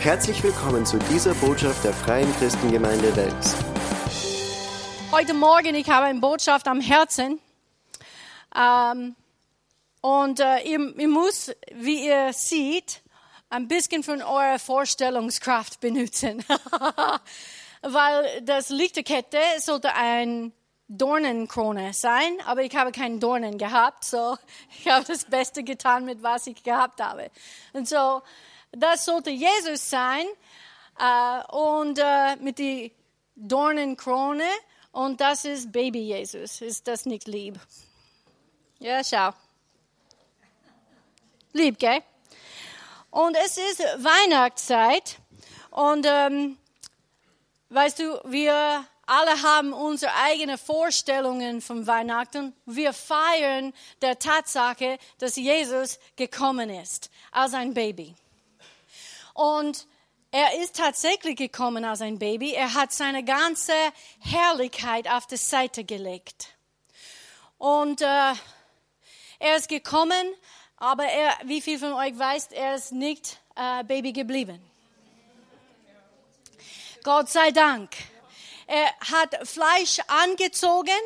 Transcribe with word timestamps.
Herzlich 0.00 0.42
willkommen 0.42 0.86
zu 0.86 0.98
dieser 0.98 1.34
Botschaft 1.34 1.84
der 1.84 1.92
Freien 1.92 2.34
Christengemeinde 2.38 3.14
Wels. 3.16 3.54
Heute 5.12 5.34
Morgen, 5.34 5.74
ich 5.74 5.90
habe 5.90 6.06
eine 6.06 6.20
Botschaft 6.20 6.66
am 6.68 6.80
Herzen. 6.80 7.38
Ähm, 8.56 9.14
und 10.00 10.40
äh, 10.40 10.62
ihr, 10.62 10.98
ihr 10.98 11.08
muss, 11.08 11.52
wie 11.74 12.06
ihr 12.06 12.32
seht, 12.32 13.02
ein 13.50 13.68
bisschen 13.68 14.02
von 14.02 14.22
eurer 14.22 14.58
Vorstellungskraft 14.58 15.80
benutzen. 15.80 16.46
Weil 17.82 18.40
das 18.40 18.70
Lichterkette 18.70 19.36
sollte 19.58 19.92
ein 19.94 20.54
Dornenkrone 20.88 21.92
sein, 21.92 22.38
aber 22.46 22.62
ich 22.62 22.74
habe 22.74 22.90
keinen 22.90 23.20
Dornen 23.20 23.58
gehabt, 23.58 24.04
so 24.04 24.38
ich 24.80 24.88
habe 24.88 25.04
das 25.04 25.26
Beste 25.26 25.62
getan 25.62 26.06
mit 26.06 26.22
was 26.22 26.46
ich 26.46 26.62
gehabt 26.62 27.02
habe. 27.02 27.30
Und 27.74 27.86
so, 27.86 28.22
das 28.72 29.04
sollte 29.04 29.30
Jesus 29.30 29.90
sein 29.90 30.26
äh, 30.98 31.44
und 31.52 31.98
äh, 31.98 32.36
mit 32.36 32.58
die 32.58 32.92
Dornenkrone 33.36 34.48
und 34.92 35.20
das 35.20 35.44
ist 35.44 35.72
Baby 35.72 36.00
Jesus. 36.00 36.60
Ist 36.60 36.86
das 36.88 37.06
nicht 37.06 37.26
lieb? 37.28 37.58
Ja, 38.78 39.02
schau. 39.04 39.30
Lieb, 41.52 41.78
gell? 41.78 42.00
Und 43.10 43.36
es 43.36 43.56
ist 43.58 43.80
Weihnachtszeit 43.80 45.16
und 45.70 46.06
ähm, 46.08 46.56
weißt 47.70 47.98
du, 47.98 48.20
wir 48.24 48.84
alle 49.06 49.42
haben 49.42 49.72
unsere 49.72 50.12
eigenen 50.14 50.56
Vorstellungen 50.56 51.60
von 51.60 51.88
Weihnachten. 51.88 52.54
Wir 52.64 52.92
feiern 52.92 53.72
der 54.02 54.20
Tatsache, 54.20 54.98
dass 55.18 55.34
Jesus 55.34 55.98
gekommen 56.14 56.70
ist 56.70 57.10
als 57.32 57.54
ein 57.54 57.74
Baby. 57.74 58.14
Und 59.40 59.86
er 60.32 60.60
ist 60.60 60.76
tatsächlich 60.76 61.34
gekommen 61.34 61.86
als 61.86 62.02
ein 62.02 62.18
Baby. 62.18 62.52
Er 62.52 62.74
hat 62.74 62.92
seine 62.92 63.24
ganze 63.24 63.72
Herrlichkeit 64.18 65.08
auf 65.08 65.26
die 65.26 65.38
Seite 65.38 65.82
gelegt. 65.82 66.48
Und 67.56 68.02
äh, 68.02 68.34
er 69.38 69.56
ist 69.56 69.70
gekommen, 69.70 70.34
aber 70.76 71.04
er, 71.04 71.32
wie 71.44 71.62
viel 71.62 71.78
von 71.78 71.94
euch 71.94 72.18
weiß, 72.18 72.48
er 72.48 72.74
ist 72.74 72.92
nicht 72.92 73.38
äh, 73.56 73.82
Baby 73.84 74.12
geblieben. 74.12 74.60
Gott 77.02 77.30
sei 77.30 77.50
Dank. 77.50 77.96
Er 78.66 78.94
hat 79.10 79.48
Fleisch 79.48 80.00
angezogen 80.06 81.00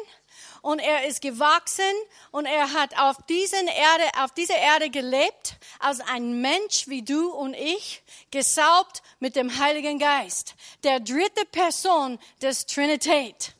und 0.64 0.78
er 0.78 1.06
ist 1.06 1.20
gewachsen 1.20 1.92
und 2.30 2.46
er 2.46 2.72
hat 2.72 2.98
auf, 2.98 3.18
diesen 3.28 3.68
Erde, 3.68 4.04
auf 4.16 4.32
dieser 4.32 4.56
Erde 4.56 4.88
gelebt 4.88 5.56
als 5.78 6.00
ein 6.00 6.40
Mensch 6.40 6.88
wie 6.88 7.02
du 7.02 7.30
und 7.32 7.52
ich, 7.52 8.02
gesaubt 8.30 9.02
mit 9.20 9.36
dem 9.36 9.58
Heiligen 9.58 9.98
Geist, 9.98 10.54
der 10.82 11.00
dritte 11.00 11.44
Person 11.52 12.18
des 12.40 12.64
Trinität. 12.64 13.52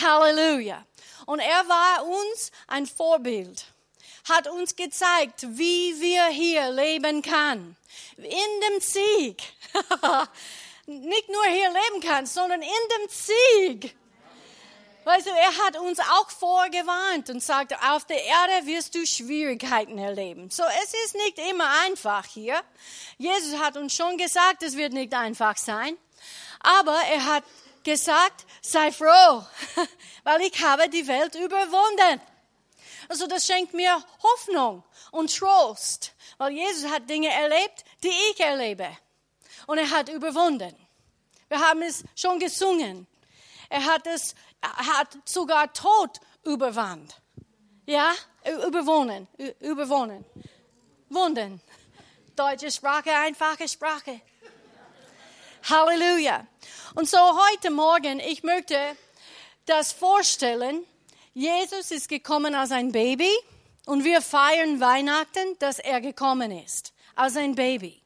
Halleluja. 0.00 0.82
Und 1.26 1.40
er 1.40 1.68
war 1.68 2.06
uns 2.06 2.50
ein 2.66 2.86
Vorbild, 2.86 3.66
hat 4.26 4.48
uns 4.48 4.74
gezeigt, 4.74 5.42
wie 5.46 6.00
wir 6.00 6.28
hier 6.28 6.70
leben 6.70 7.20
kann. 7.20 7.76
In 8.16 8.24
dem 8.24 8.80
Sieg. 8.80 9.42
nicht 10.86 11.28
nur 11.28 11.44
hier 11.44 11.68
leben 11.68 12.00
kannst, 12.02 12.32
sondern 12.32 12.62
in 12.62 12.68
dem 12.68 13.08
Sieg. 13.10 13.94
Weißt 15.04 15.26
du, 15.26 15.30
er 15.30 15.66
hat 15.66 15.76
uns 15.78 15.98
auch 15.98 16.30
vorgewarnt 16.30 17.28
und 17.30 17.42
sagt, 17.42 17.74
auf 17.90 18.04
der 18.04 18.22
Erde 18.22 18.66
wirst 18.66 18.94
du 18.94 19.04
Schwierigkeiten 19.04 19.98
erleben. 19.98 20.50
So, 20.50 20.62
es 20.82 20.94
ist 21.04 21.14
nicht 21.16 21.38
immer 21.50 21.68
einfach 21.84 22.24
hier. 22.26 22.60
Jesus 23.18 23.58
hat 23.58 23.76
uns 23.76 23.94
schon 23.94 24.16
gesagt, 24.16 24.62
es 24.62 24.76
wird 24.76 24.92
nicht 24.92 25.12
einfach 25.12 25.56
sein. 25.56 25.96
Aber 26.60 26.96
er 27.12 27.24
hat 27.24 27.44
gesagt, 27.82 28.46
sei 28.60 28.92
froh, 28.92 29.44
weil 30.24 30.40
ich 30.42 30.62
habe 30.62 30.88
die 30.88 31.06
Welt 31.08 31.34
überwunden. 31.34 32.20
Also 33.08 33.26
das 33.26 33.44
schenkt 33.46 33.74
mir 33.74 34.02
Hoffnung 34.22 34.84
und 35.10 35.36
Trost, 35.36 36.12
weil 36.38 36.52
Jesus 36.52 36.90
hat 36.90 37.10
Dinge 37.10 37.28
erlebt, 37.28 37.84
die 38.02 38.12
ich 38.30 38.40
erlebe 38.40 38.88
und 39.66 39.78
er 39.78 39.90
hat 39.90 40.08
überwunden. 40.08 40.74
Wir 41.48 41.60
haben 41.60 41.82
es 41.82 42.04
schon 42.16 42.38
gesungen. 42.38 43.06
Er 43.68 43.84
hat 43.84 44.06
es, 44.06 44.34
hat 44.62 45.18
sogar 45.24 45.72
Tod 45.72 46.20
überwand. 46.44 47.20
Ja, 47.86 48.12
überwohnen, 48.66 49.26
überwohnen. 49.60 50.24
Wunden. 51.08 51.60
Deutsche 52.36 52.70
Sprache, 52.70 53.10
einfache 53.14 53.68
Sprache. 53.68 54.20
Halleluja. 55.68 56.46
Und 56.94 57.08
so 57.08 57.18
heute 57.18 57.70
Morgen, 57.70 58.20
ich 58.20 58.42
möchte 58.42 58.96
das 59.66 59.92
vorstellen. 59.92 60.84
Jesus 61.34 61.90
ist 61.90 62.08
gekommen 62.08 62.54
als 62.54 62.72
ein 62.72 62.92
Baby 62.92 63.30
und 63.86 64.04
wir 64.04 64.22
feiern 64.22 64.80
Weihnachten, 64.80 65.58
dass 65.58 65.78
er 65.78 66.00
gekommen 66.00 66.50
ist, 66.50 66.92
als 67.14 67.36
ein 67.36 67.54
Baby. 67.54 68.02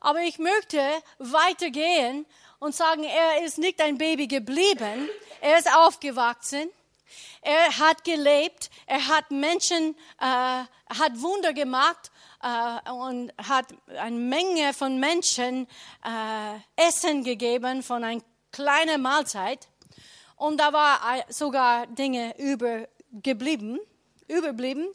Aber 0.00 0.20
ich 0.20 0.38
möchte 0.38 0.80
weitergehen 1.18 2.26
und 2.64 2.74
sagen, 2.74 3.04
er 3.04 3.44
ist 3.44 3.58
nicht 3.58 3.78
ein 3.82 3.98
Baby 3.98 4.26
geblieben, 4.26 5.10
er 5.42 5.58
ist 5.58 5.70
aufgewachsen, 5.76 6.70
er 7.42 7.78
hat 7.78 8.04
gelebt, 8.04 8.70
er 8.86 9.06
hat 9.06 9.30
Menschen, 9.30 9.94
äh, 10.18 10.24
hat 10.24 11.12
Wunder 11.16 11.52
gemacht 11.52 12.10
äh, 12.42 12.90
und 12.90 13.32
hat 13.36 13.66
eine 13.98 14.16
Menge 14.16 14.72
von 14.72 14.98
Menschen 14.98 15.68
äh, 16.04 16.86
Essen 16.88 17.22
gegeben 17.22 17.82
von 17.82 18.02
einer 18.02 18.22
kleinen 18.50 19.02
Mahlzeit. 19.02 19.68
Und 20.36 20.58
da 20.58 20.72
war 20.72 20.98
sogar 21.28 21.86
Dinge 21.86 22.34
übergeblieben, 22.38 23.78
überblieben. 24.26 24.88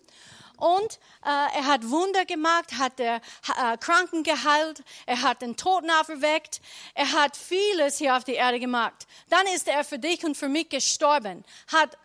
Und 0.60 1.00
äh, 1.24 1.58
er 1.58 1.66
hat 1.66 1.90
Wunder 1.90 2.26
gemacht, 2.26 2.78
hat 2.78 3.00
der 3.00 3.22
äh, 3.58 3.78
Kranken 3.78 4.24
geheilt, 4.24 4.84
er 5.06 5.22
hat 5.22 5.42
den 5.42 5.56
Toten 5.56 5.90
auferweckt, 5.90 6.62
er 6.94 7.12
hat 7.14 7.38
vieles 7.38 7.98
hier 7.98 8.16
auf 8.16 8.26
der 8.26 8.36
Erde 8.36 8.60
gemacht. 8.60 9.08
Dann 9.30 9.48
ist 9.48 9.68
er 9.68 9.84
für 9.84 10.00
dich 10.00 10.26
und 10.26 10.36
für 10.36 10.50
mich 10.50 10.70
gestorben, 10.70 11.44
hat 11.72 11.98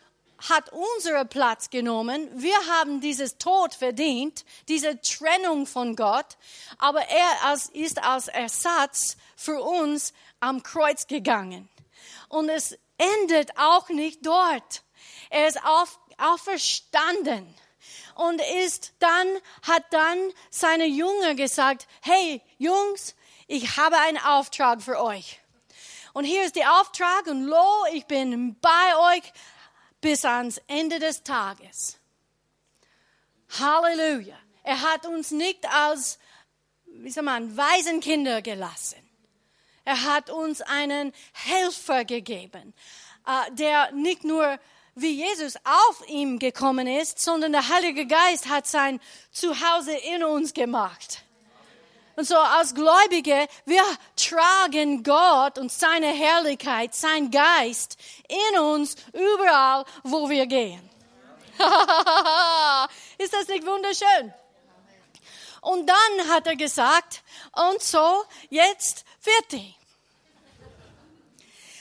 hat 0.48 0.70
unseren 0.72 1.28
Platz 1.28 1.70
genommen. 1.70 2.28
Wir 2.34 2.56
haben 2.68 3.00
dieses 3.00 3.38
Tod 3.38 3.74
verdient, 3.74 4.44
diese 4.68 5.00
Trennung 5.00 5.66
von 5.66 5.96
Gott. 5.96 6.36
Aber 6.78 7.00
er 7.02 7.54
ist 7.72 8.02
als 8.02 8.28
Ersatz 8.28 9.16
für 9.36 9.62
uns 9.62 10.12
am 10.40 10.62
Kreuz 10.62 11.06
gegangen. 11.06 11.68
Und 12.28 12.48
es 12.48 12.76
endet 12.98 13.56
auch 13.56 13.88
nicht 13.88 14.26
dort. 14.26 14.82
Er 15.30 15.48
ist 15.48 15.64
auf, 15.64 15.98
auferstanden 16.18 17.54
und 18.14 18.40
ist 18.64 18.92
dann, 18.98 19.26
hat 19.62 19.84
dann 19.90 20.18
seine 20.50 20.86
Jünger 20.86 21.34
gesagt, 21.34 21.86
hey 22.02 22.40
Jungs, 22.58 23.14
ich 23.46 23.76
habe 23.76 23.98
einen 23.98 24.18
Auftrag 24.18 24.82
für 24.82 25.00
euch. 25.00 25.40
Und 26.12 26.24
hier 26.24 26.44
ist 26.44 26.56
der 26.56 26.80
Auftrag 26.80 27.26
und 27.26 27.44
lo, 27.44 27.84
ich 27.92 28.06
bin 28.06 28.56
bei 28.60 29.16
euch 29.16 29.32
bis 30.00 30.24
ans 30.24 30.60
Ende 30.68 30.98
des 30.98 31.22
Tages. 31.22 31.98
Halleluja. 33.58 34.36
Er 34.62 34.80
hat 34.80 35.06
uns 35.06 35.30
nicht 35.30 35.68
als, 35.68 36.18
wie 36.86 37.10
soll 37.10 37.24
man, 37.24 37.56
Waisenkinder 37.56 38.42
gelassen. 38.42 38.98
Er 39.84 40.02
hat 40.04 40.30
uns 40.30 40.62
einen 40.62 41.12
Helfer 41.32 42.04
gegeben, 42.04 42.72
äh, 43.26 43.52
der 43.52 43.92
nicht 43.92 44.24
nur 44.24 44.58
wie 44.94 45.24
Jesus 45.24 45.56
auf 45.64 46.08
ihm 46.08 46.38
gekommen 46.38 46.86
ist, 46.86 47.18
sondern 47.20 47.52
der 47.52 47.68
Heilige 47.68 48.06
Geist 48.06 48.48
hat 48.48 48.66
sein 48.66 49.00
Zuhause 49.32 49.92
in 49.92 50.22
uns 50.22 50.54
gemacht. 50.54 51.22
Und 52.16 52.28
so 52.28 52.36
als 52.36 52.74
Gläubige, 52.74 53.48
wir 53.64 53.82
tragen 54.14 55.02
Gott 55.02 55.58
und 55.58 55.72
seine 55.72 56.06
Herrlichkeit, 56.06 56.94
sein 56.94 57.30
Geist 57.30 57.96
in 58.28 58.60
uns 58.60 58.94
überall, 59.12 59.84
wo 60.04 60.30
wir 60.30 60.46
gehen. 60.46 60.88
ist 63.18 63.32
das 63.32 63.48
nicht 63.48 63.66
wunderschön? 63.66 64.32
Und 65.60 65.88
dann 65.88 66.28
hat 66.28 66.46
er 66.46 66.56
gesagt, 66.56 67.22
und 67.70 67.82
so, 67.82 68.24
jetzt 68.48 69.04
wird 69.24 69.54
er. 69.54 69.74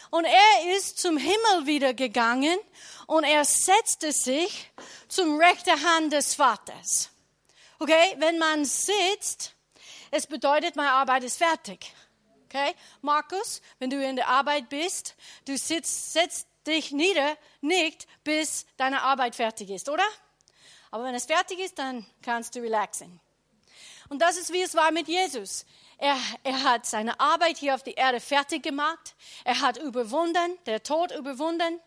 Und 0.10 0.26
er 0.26 0.76
ist 0.76 1.00
zum 1.00 1.18
Himmel 1.18 1.66
wieder 1.66 1.94
gegangen 1.94 2.58
und 3.08 3.24
er 3.24 3.46
setzte 3.46 4.12
sich 4.12 4.72
zum 5.08 5.40
rechten 5.40 5.84
Hand 5.84 6.14
des 6.14 6.36
Vaters. 6.36 7.10
Okay, 7.80 8.16
wenn 8.18 8.38
man 8.38 8.66
sitzt, 8.66 9.54
es 10.12 10.28
bedeutet, 10.28 10.76
meine 10.76 10.92
Arbeit 10.92 11.24
ist 11.24 11.38
fertig. 11.38 11.94
Okay, 12.46 12.76
Markus, 13.02 13.62
wenn 13.80 13.90
du 13.90 14.04
in 14.04 14.16
der 14.16 14.28
Arbeit 14.28 14.70
bist, 14.70 15.16
du 15.46 15.58
sitzt, 15.58 16.14
setzt 16.14 16.48
dich 16.68 16.92
nieder, 16.92 17.36
nicht 17.62 18.08
bis 18.24 18.66
deine 18.78 19.02
Arbeit 19.02 19.36
fertig 19.36 19.70
ist, 19.70 19.90
oder? 19.90 20.06
Aber 20.92 21.06
wenn 21.06 21.16
es 21.16 21.26
fertig 21.26 21.60
ist, 21.60 21.80
dann 21.80 22.06
kannst 22.22 22.56
du 22.56 22.60
relaxen. 22.62 23.20
Und 24.10 24.20
das 24.20 24.38
ist, 24.38 24.54
wie 24.54 24.62
es 24.62 24.76
war 24.76 24.92
mit 24.92 25.08
Jesus. 25.08 25.66
Er, 25.98 26.18
er 26.44 26.64
hat 26.64 26.86
seine 26.86 27.20
Arbeit 27.20 27.58
hier 27.58 27.74
auf 27.74 27.84
der 27.84 27.98
Erde 27.98 28.20
fertig 28.20 28.62
gemacht. 28.62 29.16
Er 29.44 29.62
hat 29.62 29.78
überwunden, 29.78 30.58
der 30.66 30.84
Tod 30.84 31.12
überwunden. 31.12 31.80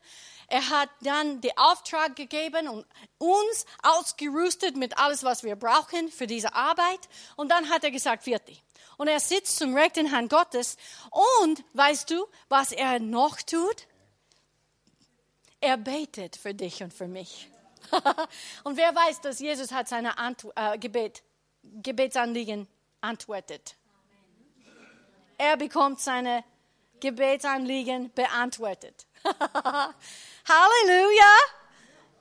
Er 0.49 0.69
hat 0.71 0.89
dann 1.01 1.41
den 1.41 1.57
Auftrag 1.57 2.15
gegeben 2.15 2.69
und 2.69 2.87
uns 3.19 3.67
ausgerüstet 3.83 4.77
mit 4.77 4.97
alles, 4.99 5.25
was 5.25 5.43
wir 5.43 5.57
brauchen 5.57 6.09
für 6.11 6.27
diese 6.27 6.55
Arbeit. 6.55 7.01
Und 7.37 7.51
dann 7.51 7.69
hat 7.69 7.83
er 7.83 7.91
gesagt, 7.91 8.25
fertig. 8.25 8.63
Und 8.97 9.09
er 9.09 9.21
sitzt 9.21 9.59
zum 9.59 9.75
rechten 9.75 10.13
Hand 10.13 10.31
Gottes. 10.31 10.77
Und 11.11 11.65
weißt 11.75 12.11
du, 12.11 12.27
was 12.49 12.73
er 12.73 13.01
noch 13.01 13.43
tut? 13.43 13.87
Er 15.61 15.77
betet 15.77 16.37
für 16.37 16.55
dich 16.55 16.83
und 16.83 16.95
für 16.95 17.09
mich. 17.09 17.49
und 18.65 18.77
wer 18.77 18.95
weiß, 18.95 19.21
dass 19.21 19.41
Jesus 19.41 19.73
hat 19.73 19.89
seine 19.89 20.19
Antw 20.19 20.51
äh, 20.55 20.79
Gebet, 20.79 21.23
Gebetsanliegen 21.63 22.69
antwortet. 23.01 23.77
Er 25.39 25.57
bekommt 25.57 26.01
seine 26.01 26.45
Gebetsanliegen 27.01 28.13
beantwortet. 28.15 29.07
Halleluja! 30.49 31.33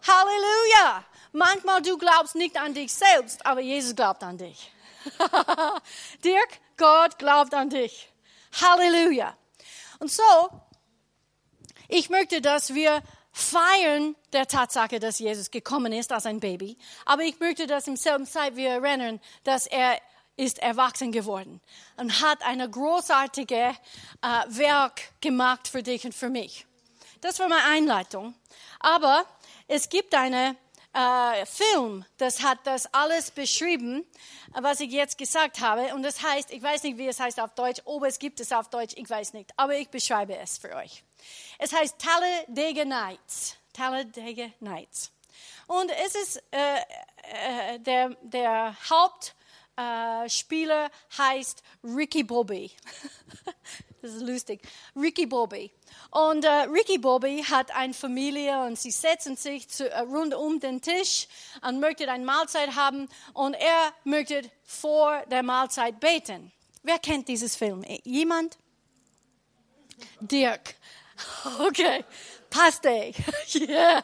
Halleluja! 0.07 1.05
Manchmal 1.31 1.81
du 1.81 1.97
glaubst 1.97 2.35
nicht 2.35 2.57
an 2.57 2.73
dich 2.73 2.93
selbst, 2.93 3.45
aber 3.45 3.61
Jesus 3.61 3.95
glaubt 3.95 4.23
an 4.23 4.37
dich. 4.37 4.71
Dirk, 6.23 6.59
Gott 6.77 7.19
glaubt 7.19 7.53
an 7.53 7.69
dich. 7.69 8.09
Halleluja. 8.59 9.37
Und 9.99 10.11
so, 10.11 10.49
ich 11.87 12.09
möchte, 12.09 12.41
dass 12.41 12.73
wir 12.73 13.03
feiern 13.31 14.15
der 14.33 14.47
Tatsache, 14.47 14.99
dass 14.99 15.19
Jesus 15.19 15.51
gekommen 15.51 15.93
ist 15.93 16.11
als 16.11 16.25
ein 16.25 16.39
Baby. 16.39 16.77
Aber 17.05 17.23
ich 17.23 17.39
möchte, 17.39 17.67
dass 17.67 17.87
im 17.87 17.97
selben 17.97 18.25
Zeit 18.25 18.55
wir 18.55 18.69
erinnern, 18.69 19.21
dass 19.43 19.67
er 19.67 19.99
ist 20.37 20.59
erwachsen 20.59 21.11
geworden 21.11 21.61
und 21.97 22.21
hat 22.21 22.41
eine 22.43 22.69
großartige 22.69 23.55
äh, 23.55 23.75
Werk 24.47 25.01
gemacht 25.21 25.67
für 25.67 25.83
dich 25.83 26.05
und 26.05 26.13
für 26.13 26.29
mich. 26.29 26.65
Das 27.25 27.39
war 27.39 27.49
meine 27.49 27.63
Einleitung. 27.63 28.35
Aber 28.79 29.25
es 29.67 29.89
gibt 29.89 30.13
einen 30.13 30.55
äh, 30.93 31.45
Film, 31.47 32.05
das 32.17 32.43
hat 32.43 32.59
das 32.65 32.85
alles 32.93 33.31
beschrieben, 33.31 34.05
was 34.53 34.79
ich 34.79 34.91
jetzt 34.91 35.17
gesagt 35.17 35.59
habe. 35.59 35.95
Und 35.95 36.03
das 36.03 36.21
heißt, 36.21 36.51
ich 36.51 36.61
weiß 36.61 36.83
nicht, 36.83 36.99
wie 36.99 37.07
es 37.07 37.19
heißt 37.19 37.39
auf 37.39 37.55
Deutsch, 37.55 37.81
ob 37.85 38.03
es 38.03 38.19
gibt 38.19 38.39
es 38.41 38.51
auf 38.51 38.69
Deutsch, 38.69 38.93
ich 38.95 39.09
weiß 39.09 39.33
nicht. 39.33 39.51
Aber 39.57 39.75
ich 39.75 39.89
beschreibe 39.89 40.37
es 40.37 40.59
für 40.59 40.75
euch. 40.75 41.03
Es 41.57 41.73
heißt 41.73 41.95
Talladega 41.97 42.85
Nights. 42.85 43.57
Talladega 43.73 44.51
Nights. 44.59 45.11
Und 45.65 45.89
es 46.05 46.13
ist 46.13 46.43
äh, 46.51 46.75
äh, 46.75 47.79
der, 47.79 48.09
der 48.21 48.77
Hauptspieler 49.77 50.89
heißt 51.17 51.63
Ricky 51.83 52.23
Bobby. 52.23 52.71
das 54.01 54.11
ist 54.11 54.21
lustig. 54.21 54.61
Ricky 54.95 55.25
Bobby. 55.25 55.71
Und 56.11 56.45
äh, 56.45 56.49
Ricky 56.49 56.97
Bobby 56.97 57.43
hat 57.43 57.75
eine 57.75 57.93
Familie 57.93 58.63
und 58.63 58.79
sie 58.79 58.91
setzen 58.91 59.35
sich 59.35 59.69
zu, 59.69 59.89
äh, 59.89 59.99
rund 59.99 60.33
um 60.33 60.59
den 60.59 60.81
Tisch 60.81 61.27
und 61.61 61.79
möchten 61.79 62.09
eine 62.09 62.25
Mahlzeit 62.25 62.75
haben 62.75 63.07
und 63.33 63.53
er 63.53 63.93
möchte 64.03 64.49
vor 64.63 65.23
der 65.27 65.43
Mahlzeit 65.43 65.99
beten. 65.99 66.51
Wer 66.83 66.99
kennt 66.99 67.27
dieses 67.27 67.55
Film? 67.55 67.83
Jemand? 68.03 68.57
Dirk. 70.19 70.75
Okay, 71.59 72.03
passt 72.49 72.83
yeah. 73.55 74.03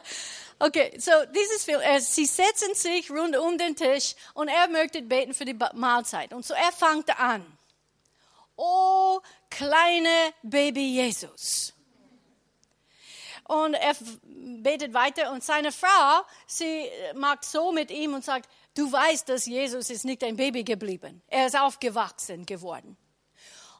Okay, 0.64 0.96
so 0.96 1.10
dieses 1.34 1.64
Film, 1.64 1.80
äh, 1.80 1.98
sie 1.98 2.24
setzen 2.24 2.72
sich 2.76 3.10
rund 3.10 3.36
um 3.36 3.58
den 3.58 3.74
Tisch 3.74 4.14
und 4.32 4.46
er 4.46 4.68
möchte 4.68 5.02
beten 5.02 5.34
für 5.34 5.44
die 5.44 5.58
Mahlzeit. 5.74 6.32
Und 6.32 6.46
so 6.46 6.54
er 6.54 6.70
fängt 6.70 7.18
an. 7.18 7.44
Oh, 8.54 9.18
kleine 9.50 10.32
Baby 10.44 10.94
Jesus. 10.94 11.72
Und 13.48 13.74
er 13.74 13.96
betet 14.62 14.94
weiter 14.94 15.32
und 15.32 15.42
seine 15.42 15.72
Frau, 15.72 16.22
sie 16.46 16.88
macht 17.16 17.44
so 17.44 17.72
mit 17.72 17.90
ihm 17.90 18.14
und 18.14 18.24
sagt, 18.24 18.48
du 18.76 18.92
weißt, 18.92 19.28
dass 19.28 19.46
Jesus 19.46 19.90
ist 19.90 20.04
nicht 20.04 20.22
ein 20.22 20.36
Baby 20.36 20.62
geblieben. 20.62 21.22
Er 21.26 21.48
ist 21.48 21.58
aufgewachsen 21.58 22.46
geworden. 22.46 22.96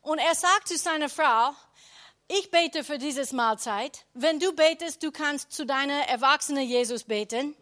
Und 0.01 0.19
er 0.19 0.35
sagt 0.35 0.67
zu 0.67 0.77
seiner 0.77 1.09
Frau, 1.09 1.55
ich 2.39 2.51
bete 2.51 2.83
für 2.85 2.99
dieses 2.99 3.33
Mahlzeit. 3.33 4.05
Wenn 4.15 4.39
du 4.39 4.53
betest, 4.53 5.03
du 5.03 5.11
kannst 5.13 5.53
zu 5.53 5.67
deiner 5.67 6.09
erwachsenen 6.09 6.67
Jesus 6.67 7.05
beten. 7.05 7.55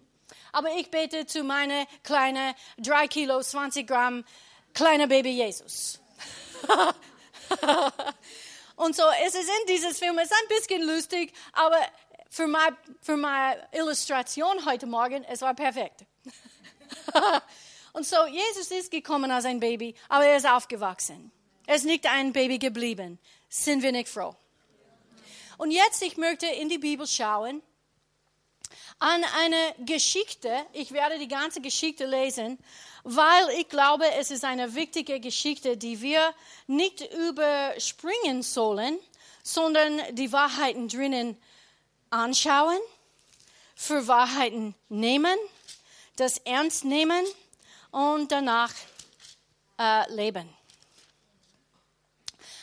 Aber 0.52 0.70
ich 0.76 0.90
bete 0.90 1.26
zu 1.26 1.42
meiner 1.42 1.86
kleinen 2.04 2.54
3 2.78 3.08
Kilo, 3.08 3.40
20 3.40 3.86
Gramm, 3.86 4.24
kleiner 4.72 5.06
Baby 5.08 5.30
Jesus. 5.30 5.98
Und 8.76 8.94
so, 8.94 9.02
es 9.26 9.34
ist 9.34 9.48
in 9.48 9.66
dieses 9.68 9.98
Film, 9.98 10.18
es 10.18 10.30
ist 10.30 10.32
ein 10.32 10.48
bisschen 10.48 10.82
lustig, 10.86 11.32
aber 11.52 11.78
für, 12.30 12.46
mein, 12.46 12.76
für 13.00 13.16
meine 13.16 13.60
Illustration 13.72 14.64
heute 14.66 14.86
Morgen, 14.86 15.24
es 15.24 15.40
war 15.40 15.54
perfekt. 15.54 16.04
Und 17.92 18.06
so, 18.06 18.24
Jesus 18.26 18.70
ist 18.70 18.90
gekommen 18.90 19.30
als 19.32 19.44
ein 19.44 19.58
Baby, 19.58 19.94
aber 20.08 20.26
er 20.26 20.36
ist 20.36 20.48
aufgewachsen. 20.48 21.32
Er 21.66 21.74
ist 21.76 21.84
nicht 21.84 22.06
ein 22.06 22.32
Baby 22.32 22.58
geblieben. 22.58 23.18
Sind 23.48 23.82
wir 23.82 23.92
nicht 23.92 24.08
froh? 24.08 24.36
Und 25.60 25.72
jetzt, 25.72 26.00
ich 26.00 26.16
möchte 26.16 26.46
in 26.46 26.70
die 26.70 26.78
Bibel 26.78 27.06
schauen, 27.06 27.60
an 28.98 29.24
eine 29.40 29.74
Geschichte. 29.84 30.50
Ich 30.72 30.90
werde 30.92 31.18
die 31.18 31.28
ganze 31.28 31.60
Geschichte 31.60 32.06
lesen, 32.06 32.58
weil 33.04 33.50
ich 33.58 33.68
glaube, 33.68 34.10
es 34.18 34.30
ist 34.30 34.42
eine 34.42 34.74
wichtige 34.74 35.20
Geschichte, 35.20 35.76
die 35.76 36.00
wir 36.00 36.32
nicht 36.66 37.06
überspringen 37.12 38.42
sollen, 38.42 38.98
sondern 39.42 40.00
die 40.14 40.32
Wahrheiten 40.32 40.88
drinnen 40.88 41.36
anschauen, 42.08 42.78
für 43.74 44.08
Wahrheiten 44.08 44.74
nehmen, 44.88 45.36
das 46.16 46.38
ernst 46.38 46.86
nehmen 46.86 47.26
und 47.90 48.32
danach 48.32 48.72
äh, 49.78 50.10
leben. 50.10 50.59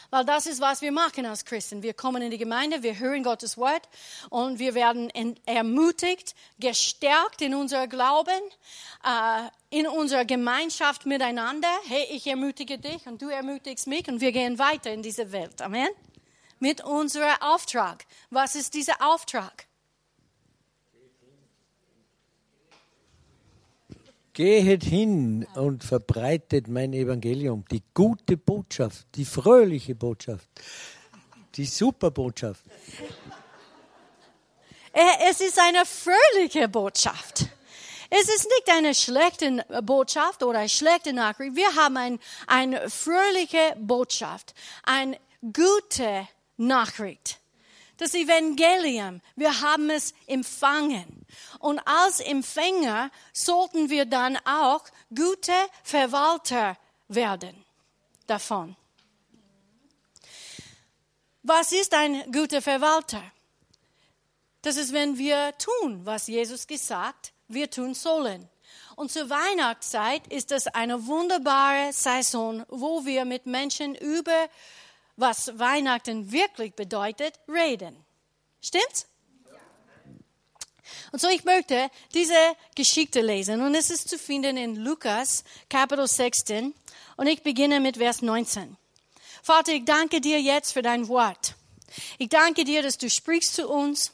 Weil 0.10 0.24
das 0.24 0.48
ist, 0.48 0.62
was 0.62 0.82
wir 0.82 0.92
machen 0.92 1.26
als 1.26 1.44
Christen. 1.44 1.84
Wir 1.84 1.94
kommen 1.94 2.22
in 2.22 2.32
die 2.32 2.38
Gemeinde, 2.38 2.82
wir 2.82 2.98
hören 2.98 3.24
Gottes 3.24 3.58
Wort 3.58 3.90
und 4.30 4.58
wir 4.60 4.74
werden 4.74 5.12
ermutigt, 5.46 6.36
gestärkt 6.60 7.42
in 7.42 7.54
unser 7.54 7.88
Glauben, 7.88 8.40
äh, 9.04 9.78
in 9.78 9.86
unserer 9.88 10.24
Gemeinschaft 10.24 11.06
miteinander. 11.06 11.70
Hey, 11.88 12.08
ich 12.12 12.26
ermutige 12.28 12.78
dich 12.78 13.06
und 13.06 13.22
du 13.22 13.30
ermutigst 13.30 13.88
mich 13.88 14.08
und 14.08 14.22
wir 14.22 14.32
gehen 14.32 14.58
weiter 14.60 14.92
in 14.92 15.02
diese 15.02 15.32
Welt. 15.32 15.62
Amen. 15.62 15.90
Mit 16.60 16.84
unserem 16.84 17.36
Auftrag. 17.42 18.06
Was 18.30 18.56
ist 18.56 18.74
dieser 18.74 19.02
Auftrag? 19.02 19.68
Gehet 24.38 24.84
hin 24.84 25.48
und 25.56 25.84
verbreitet 25.84 26.68
mein 26.68 26.94
Evangelium, 26.94 27.66
die 27.72 27.82
gute 27.96 28.38
Botschaft, 28.38 29.08
die 29.16 29.26
fröhliche 29.26 29.96
Botschaft, 29.96 30.48
die 31.56 31.66
super 31.66 32.12
Botschaft. 32.12 32.64
Es 35.28 35.42
ist 35.42 35.58
eine 35.60 35.84
fröhliche 35.88 36.68
Botschaft. 36.68 37.48
Es 38.12 38.30
ist 38.30 38.44
nicht 38.44 38.70
eine 38.70 38.94
schlechte 38.94 39.66
Botschaft 39.82 40.44
oder 40.44 40.60
eine 40.60 40.70
schlechte 40.70 41.14
Nachricht. 41.14 41.56
Wir 41.56 41.74
haben 41.74 41.98
ein, 41.98 42.20
eine 42.46 42.92
fröhliche 42.92 43.76
Botschaft, 43.80 44.54
eine 44.84 45.18
gute 45.42 46.28
Nachricht 46.58 47.40
das 47.98 48.14
Evangelium. 48.14 49.22
Wir 49.36 49.62
haben 49.62 49.90
es 49.90 50.14
empfangen. 50.28 51.26
Und 51.60 51.80
als 51.80 52.20
Empfänger 52.20 53.12
sollten 53.34 53.90
wir 53.90 54.06
dann 54.06 54.38
auch 54.46 54.84
gute 55.14 55.54
Verwalter 55.84 56.78
werden 57.08 57.66
davon. 58.28 58.76
Was 61.44 61.72
ist 61.72 61.94
ein 61.94 62.32
guter 62.32 62.62
Verwalter? 62.62 63.24
Das 64.62 64.76
ist, 64.76 64.92
wenn 64.92 65.18
wir 65.18 65.54
tun, 65.58 66.06
was 66.06 66.28
Jesus 66.28 66.68
gesagt, 66.68 67.32
wir 67.48 67.70
tun 67.70 67.94
sollen. 67.94 68.50
Und 68.98 69.12
zur 69.12 69.30
Weihnachtszeit 69.30 70.28
ist 70.28 70.52
das 70.52 70.68
eine 70.68 71.06
wunderbare 71.06 71.94
Saison, 71.94 72.66
wo 72.68 73.06
wir 73.06 73.26
mit 73.26 73.46
Menschen 73.46 73.96
über 73.96 74.50
was 75.18 75.60
Weihnachten 75.60 76.32
wirklich 76.32 76.74
bedeutet, 76.74 77.40
reden. 77.48 77.96
Stimmt's? 78.62 79.08
Und 81.12 81.20
so, 81.20 81.28
ich 81.28 81.44
möchte 81.44 81.90
diese 82.14 82.56
Geschichte 82.76 83.22
lesen 83.22 83.62
und 83.62 83.76
es 83.76 83.90
ist 83.90 84.10
zu 84.10 84.18
finden 84.18 84.56
in 84.56 84.76
Lukas, 84.78 85.44
Kapitel 85.70 86.08
16 86.08 86.74
und 87.18 87.28
ich 87.28 87.44
beginne 87.44 87.80
mit 87.80 87.98
Vers 87.98 88.22
19. 88.22 88.78
Vater, 89.44 89.74
ich 89.74 89.86
danke 89.86 90.22
dir 90.22 90.40
jetzt 90.42 90.72
für 90.74 90.82
dein 90.82 91.08
Wort. 91.08 91.56
Ich 92.18 92.30
danke 92.30 92.64
dir, 92.64 92.84
dass 92.84 92.98
du 92.98 93.10
sprichst 93.10 93.56
zu 93.56 93.70
uns. 93.70 94.12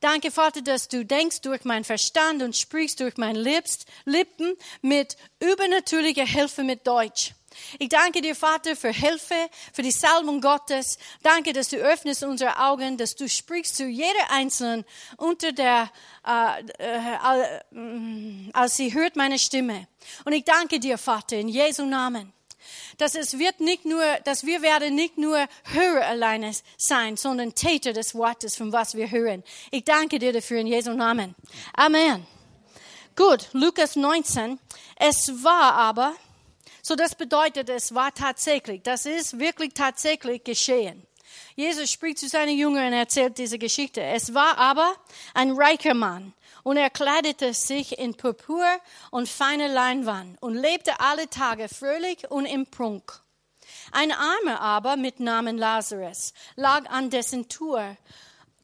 Danke, 0.00 0.30
Vater, 0.30 0.60
dass 0.62 0.88
du 0.88 1.04
denkst 1.04 1.40
durch 1.40 1.64
mein 1.64 1.84
Verstand 1.84 2.42
und 2.42 2.56
sprichst 2.56 3.00
durch 3.00 3.16
mein 3.16 3.36
Lippen 3.36 4.56
mit 4.82 5.16
übernatürlicher 5.40 6.26
Hilfe 6.26 6.62
mit 6.62 6.86
Deutsch. 6.86 7.32
Ich 7.78 7.88
danke 7.88 8.20
dir, 8.20 8.34
Vater, 8.34 8.76
für 8.76 8.90
Hilfe, 8.90 9.34
für 9.72 9.82
die 9.82 9.90
Salbung 9.90 10.40
Gottes. 10.40 10.98
Danke, 11.22 11.52
dass 11.52 11.68
du 11.68 11.76
öffnest 11.76 12.22
unsere 12.24 12.58
Augen, 12.58 12.96
dass 12.96 13.14
du 13.14 13.28
sprichst 13.28 13.76
zu 13.76 13.86
jeder 13.86 14.30
Einzelnen 14.30 14.84
unter 15.16 15.52
der, 15.52 15.90
äh, 16.26 16.60
äh, 16.78 17.60
äh, 17.72 18.50
als 18.52 18.76
sie 18.76 18.94
hört 18.94 19.16
meine 19.16 19.38
Stimme. 19.38 19.88
Und 20.24 20.32
ich 20.32 20.44
danke 20.44 20.80
dir, 20.80 20.98
Vater, 20.98 21.36
in 21.36 21.48
Jesu 21.48 21.84
Namen 21.84 22.32
dass 22.98 23.14
es 23.14 23.38
wird 23.38 23.60
nicht 23.60 23.84
nur, 23.84 24.02
dass 24.24 24.44
wir 24.46 24.62
werden 24.62 24.94
nicht 24.94 25.18
nur 25.18 25.46
Hörer 25.64 26.06
alleine 26.06 26.52
sein, 26.76 27.16
sondern 27.16 27.54
Täter 27.54 27.92
des 27.92 28.14
Wortes, 28.14 28.56
von 28.56 28.72
was 28.72 28.94
wir 28.94 29.10
hören. 29.10 29.42
Ich 29.70 29.84
danke 29.84 30.18
dir 30.18 30.32
dafür 30.32 30.60
in 30.60 30.66
Jesu 30.66 30.92
Namen. 30.92 31.34
Amen. 31.74 32.26
Gut, 33.16 33.48
Lukas 33.52 33.96
19. 33.96 34.58
Es 34.96 35.44
war 35.44 35.74
aber, 35.74 36.14
so 36.86 36.96
das 36.96 37.14
bedeutet, 37.14 37.70
es 37.70 37.94
war 37.94 38.12
tatsächlich, 38.12 38.82
das 38.82 39.06
ist 39.06 39.38
wirklich 39.38 39.72
tatsächlich 39.72 40.44
geschehen. 40.44 41.06
Jesus 41.56 41.90
spricht 41.90 42.18
zu 42.18 42.28
seinen 42.28 42.58
Jüngern 42.58 42.88
und 42.88 42.92
erzählt 42.92 43.38
diese 43.38 43.58
Geschichte. 43.58 44.02
Es 44.02 44.34
war 44.34 44.58
aber 44.58 44.94
ein 45.32 45.52
reicher 45.52 45.94
Mann 45.94 46.34
und 46.62 46.76
er 46.76 46.90
kleidete 46.90 47.54
sich 47.54 47.98
in 47.98 48.14
Purpur 48.14 48.66
und 49.10 49.30
feine 49.30 49.72
Leinwand 49.72 50.40
und 50.42 50.56
lebte 50.56 51.00
alle 51.00 51.30
Tage 51.30 51.70
fröhlich 51.70 52.30
und 52.30 52.44
im 52.44 52.66
Prunk. 52.66 53.18
Ein 53.90 54.12
Armer 54.12 54.60
aber 54.60 54.98
mit 54.98 55.20
Namen 55.20 55.56
Lazarus 55.56 56.34
lag 56.54 56.84
an 56.90 57.08
dessen 57.08 57.48
Tor, 57.48 57.96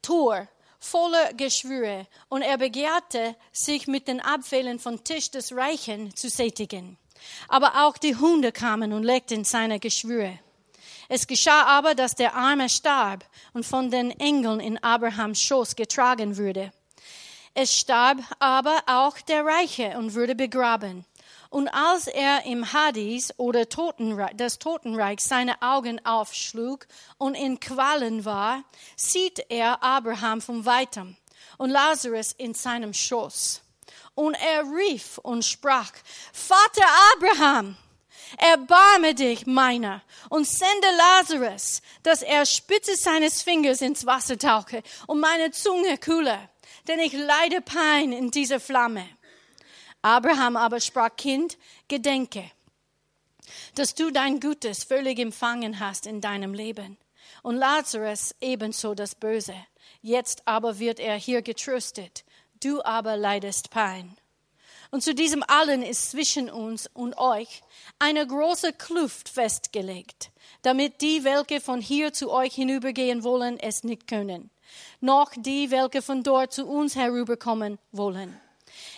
Tor 0.03 0.47
voller 0.79 1.33
Geschwüre 1.33 2.07
und 2.29 2.43
er 2.43 2.59
begehrte, 2.59 3.35
sich 3.50 3.87
mit 3.87 4.09
den 4.09 4.21
Abfällen 4.21 4.79
vom 4.79 5.03
Tisch 5.05 5.31
des 5.31 5.57
Reichen 5.57 6.15
zu 6.15 6.29
sättigen. 6.29 6.99
Aber 7.49 7.85
auch 7.87 7.99
die 7.99 8.17
Hunde 8.17 8.53
kamen 8.53 8.93
und 8.93 9.03
legten 9.03 9.45
seine 9.45 9.79
Geschwüre. 9.81 10.39
Es 11.09 11.27
geschah 11.27 11.65
aber, 11.65 11.95
dass 11.95 12.15
der 12.15 12.35
Arme 12.35 12.69
starb 12.69 13.25
und 13.53 13.67
von 13.67 13.91
den 13.91 14.12
Engeln 14.12 14.61
in 14.61 14.79
Abrahams 14.79 15.43
Schoß 15.43 15.75
getragen 15.75 16.37
wurde. 16.37 16.73
Es 17.53 17.77
starb 17.77 18.19
aber 18.39 18.81
auch 18.87 19.19
der 19.19 19.45
Reiche 19.45 19.99
und 19.99 20.15
wurde 20.15 20.37
begraben. 20.37 21.05
Und 21.49 21.67
als 21.69 22.07
er 22.07 22.45
im 22.47 22.73
Hades 22.73 23.35
oder 23.39 23.69
Totenreich, 23.69 24.37
das 24.37 24.61
Totenreich 24.61 25.19
seine 25.19 25.61
Augen 25.61 26.05
aufschlug 26.07 26.87
und 27.19 27.35
in 27.35 27.59
Qualen 27.59 28.25
war, 28.25 28.62
sieht 28.95 29.45
er 29.49 29.83
Abraham 29.83 30.41
von 30.41 30.65
weitem 30.65 31.17
und 31.59 31.71
Lazarus 31.71 32.33
in 32.33 32.55
seinem 32.55 32.95
Schoß. 32.95 33.62
Und 34.14 34.35
er 34.35 34.64
rief 34.64 35.19
und 35.19 35.45
sprach, 35.45 35.93
Vater 36.33 36.87
Abraham, 37.14 37.76
erbarme 38.38 39.14
dich 39.14 39.47
meiner 39.47 40.02
und 40.29 40.47
sende 40.47 40.88
Lazarus, 40.97 41.83
dass 42.02 42.23
er 42.23 42.47
Spitze 42.47 42.97
seines 42.97 43.43
Fingers 43.43 43.81
ins 43.81 44.07
Wasser 44.07 44.38
tauche 44.38 44.83
und 45.07 45.21
meine 45.21 45.50
Zunge 45.50 45.99
kühle, 45.99 46.38
denn 46.88 46.99
ich 46.99 47.12
leide 47.12 47.61
Pein 47.61 48.12
in 48.12 48.31
dieser 48.31 48.61
Flamme. 48.61 49.07
Abraham 50.02 50.57
aber 50.57 50.81
sprach, 50.81 51.14
Kind, 51.17 51.59
gedenke, 51.88 52.50
dass 53.75 53.95
du 53.95 54.11
dein 54.11 54.40
Gutes 54.40 54.85
völlig 54.85 55.19
empfangen 55.19 55.81
hast 55.81 56.07
in 56.07 56.21
deinem 56.21 56.55
Leben 56.55 56.97
und 57.43 57.57
Lazarus 57.57 58.35
ebenso 58.40 58.95
das 58.95 59.14
Böse. 59.14 59.55
Jetzt 60.02 60.47
aber 60.47 60.79
wird 60.79 61.00
er 61.00 61.17
hier 61.17 61.43
getröstet, 61.43 62.25
du 62.64 62.83
aber 62.83 63.17
leidest 63.17 63.71
Pein. 63.71 64.17
Und 64.90 65.02
zu 65.02 65.14
diesem 65.14 65.45
allen 65.47 65.83
ist 65.83 66.11
zwischen 66.11 66.50
uns 66.50 66.88
und 66.93 67.17
euch 67.17 67.62
eine 67.99 68.26
große 68.26 68.73
Kluft 68.73 69.29
festgelegt, 69.29 70.31
damit 70.62 71.00
die, 71.00 71.23
welche 71.23 71.61
von 71.61 71.81
hier 71.81 72.12
zu 72.12 72.31
euch 72.33 72.55
hinübergehen 72.55 73.23
wollen, 73.23 73.59
es 73.61 73.85
nicht 73.85 74.09
können, 74.09 74.50
noch 75.00 75.31
die, 75.37 75.71
welche 75.71 76.02
von 76.02 76.25
dort 76.25 76.52
zu 76.52 76.67
uns 76.67 76.97
herüberkommen 76.97 77.79
wollen. 77.93 78.40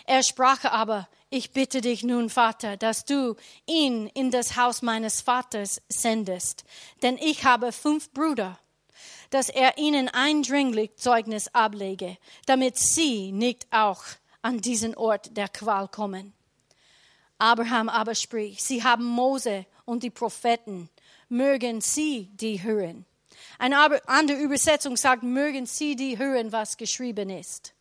Er 0.07 0.23
sprach 0.23 0.65
aber, 0.65 1.09
ich 1.29 1.53
bitte 1.53 1.81
dich 1.81 2.03
nun, 2.03 2.31
Vater, 2.31 2.77
dass 2.77 3.05
du 3.05 3.37
ihn 3.67 4.07
in 4.09 4.31
das 4.31 4.57
Haus 4.57 4.83
meines 4.83 5.21
Vaters 5.21 5.81
sendest, 5.89 6.65
denn 7.03 7.19
ich 7.19 7.45
habe 7.45 7.73
fünf 7.73 8.11
Brüder, 8.13 8.59
dass 9.33 9.49
er 9.49 9.79
ihnen 9.79 10.09
eindringlich 10.09 10.97
Zeugnis 10.97 11.49
ablege, 11.55 12.19
damit 12.45 12.77
sie 12.77 13.33
nicht 13.33 13.67
auch 13.71 14.05
an 14.43 14.61
diesen 14.61 14.95
Ort 14.95 15.37
der 15.37 15.49
Qual 15.49 15.89
kommen. 15.89 16.35
Abraham 17.39 17.89
aber 17.89 18.15
spricht, 18.15 18.63
sie 18.63 18.85
haben 18.85 19.05
Mose 19.05 19.65
und 19.87 20.03
die 20.03 20.11
Propheten, 20.11 20.91
mögen 21.31 21.81
sie 21.81 22.29
die 22.35 22.63
hören. 22.63 23.07
Eine 23.59 23.79
andere 24.07 24.39
Übersetzung 24.39 24.97
sagt, 24.97 25.23
mögen 25.23 25.65
sie 25.65 25.97
die 25.97 26.19
hören, 26.19 26.53
was 26.53 26.77
geschrieben 26.77 27.31
ist. 27.31 27.73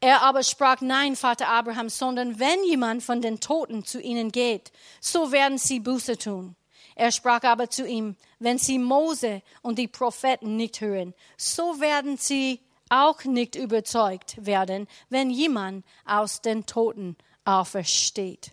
Er 0.00 0.22
aber 0.22 0.42
sprach, 0.42 0.80
nein, 0.80 1.14
Vater 1.14 1.46
Abraham, 1.46 1.90
sondern 1.90 2.40
wenn 2.40 2.64
jemand 2.64 3.04
von 3.04 3.20
den 3.20 3.38
Toten 3.38 3.84
zu 3.84 4.00
ihnen 4.00 4.32
geht, 4.32 4.72
so 5.00 5.30
werden 5.30 5.58
sie 5.58 5.78
Buße 5.78 6.18
tun. 6.18 6.56
Er 6.94 7.12
sprach 7.12 7.42
aber 7.42 7.70
zu 7.70 7.86
ihm, 7.86 8.16
wenn 8.38 8.58
sie 8.58 8.78
Mose 8.78 9.42
und 9.62 9.78
die 9.78 9.88
Propheten 9.88 10.56
nicht 10.56 10.80
hören, 10.80 11.14
so 11.36 11.80
werden 11.80 12.16
sie 12.16 12.60
auch 12.88 13.24
nicht 13.24 13.54
überzeugt 13.54 14.44
werden, 14.44 14.88
wenn 15.08 15.30
jemand 15.30 15.84
aus 16.04 16.40
den 16.42 16.66
Toten 16.66 17.16
aufersteht. 17.44 18.52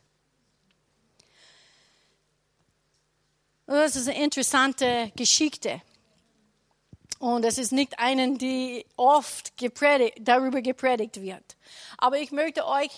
Das 3.66 3.98
ist 3.98 4.08
eine 4.08 4.24
interessante 4.24 5.12
Geschichte. 5.16 5.82
Und 7.20 7.44
es 7.44 7.58
ist 7.58 7.72
nicht 7.72 8.00
eine, 8.00 8.38
die 8.38 8.86
oft 8.96 9.58
gepredigt, 9.58 10.20
darüber 10.22 10.62
gepredigt 10.62 11.20
wird. 11.22 11.58
Aber 11.98 12.20
ich 12.20 12.32
möchte 12.32 12.66
euch 12.66 12.92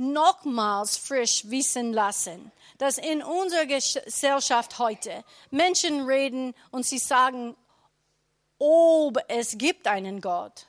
nochmals 0.00 0.96
frisch 0.96 1.44
wissen 1.50 1.92
lassen, 1.92 2.50
dass 2.78 2.98
in 2.98 3.22
unserer 3.22 3.66
Gesellschaft 3.66 4.78
heute 4.78 5.22
Menschen 5.50 6.06
reden 6.06 6.54
und 6.70 6.86
sie 6.86 6.98
sagen, 6.98 7.54
ob 8.58 9.18
es 9.28 9.58
gibt 9.58 9.86
einen 9.86 10.20
Gott 10.20 10.66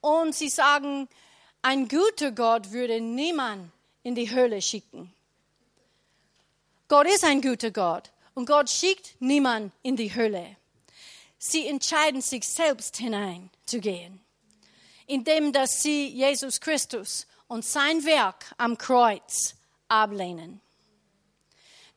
und 0.00 0.34
sie 0.34 0.48
sagen, 0.48 1.08
ein 1.62 1.86
guter 1.88 2.32
Gott 2.32 2.72
würde 2.72 3.00
niemand 3.00 3.70
in 4.02 4.16
die 4.16 4.30
Hölle 4.30 4.60
schicken. 4.60 5.14
Gott 6.88 7.06
ist 7.06 7.24
ein 7.24 7.40
guter 7.40 7.70
Gott 7.70 8.10
und 8.34 8.46
Gott 8.46 8.68
schickt 8.68 9.14
niemand 9.20 9.72
in 9.82 9.96
die 9.96 10.14
Hölle. 10.14 10.56
Sie 11.38 11.66
entscheiden 11.66 12.20
sich 12.20 12.46
selbst 12.46 12.96
hineinzugehen, 12.96 14.20
indem 15.06 15.52
dass 15.52 15.82
sie 15.82 16.08
Jesus 16.08 16.60
Christus 16.60 17.26
und 17.52 17.66
sein 17.66 18.02
Werk 18.06 18.46
am 18.56 18.78
Kreuz 18.78 19.56
ablehnen. 19.86 20.62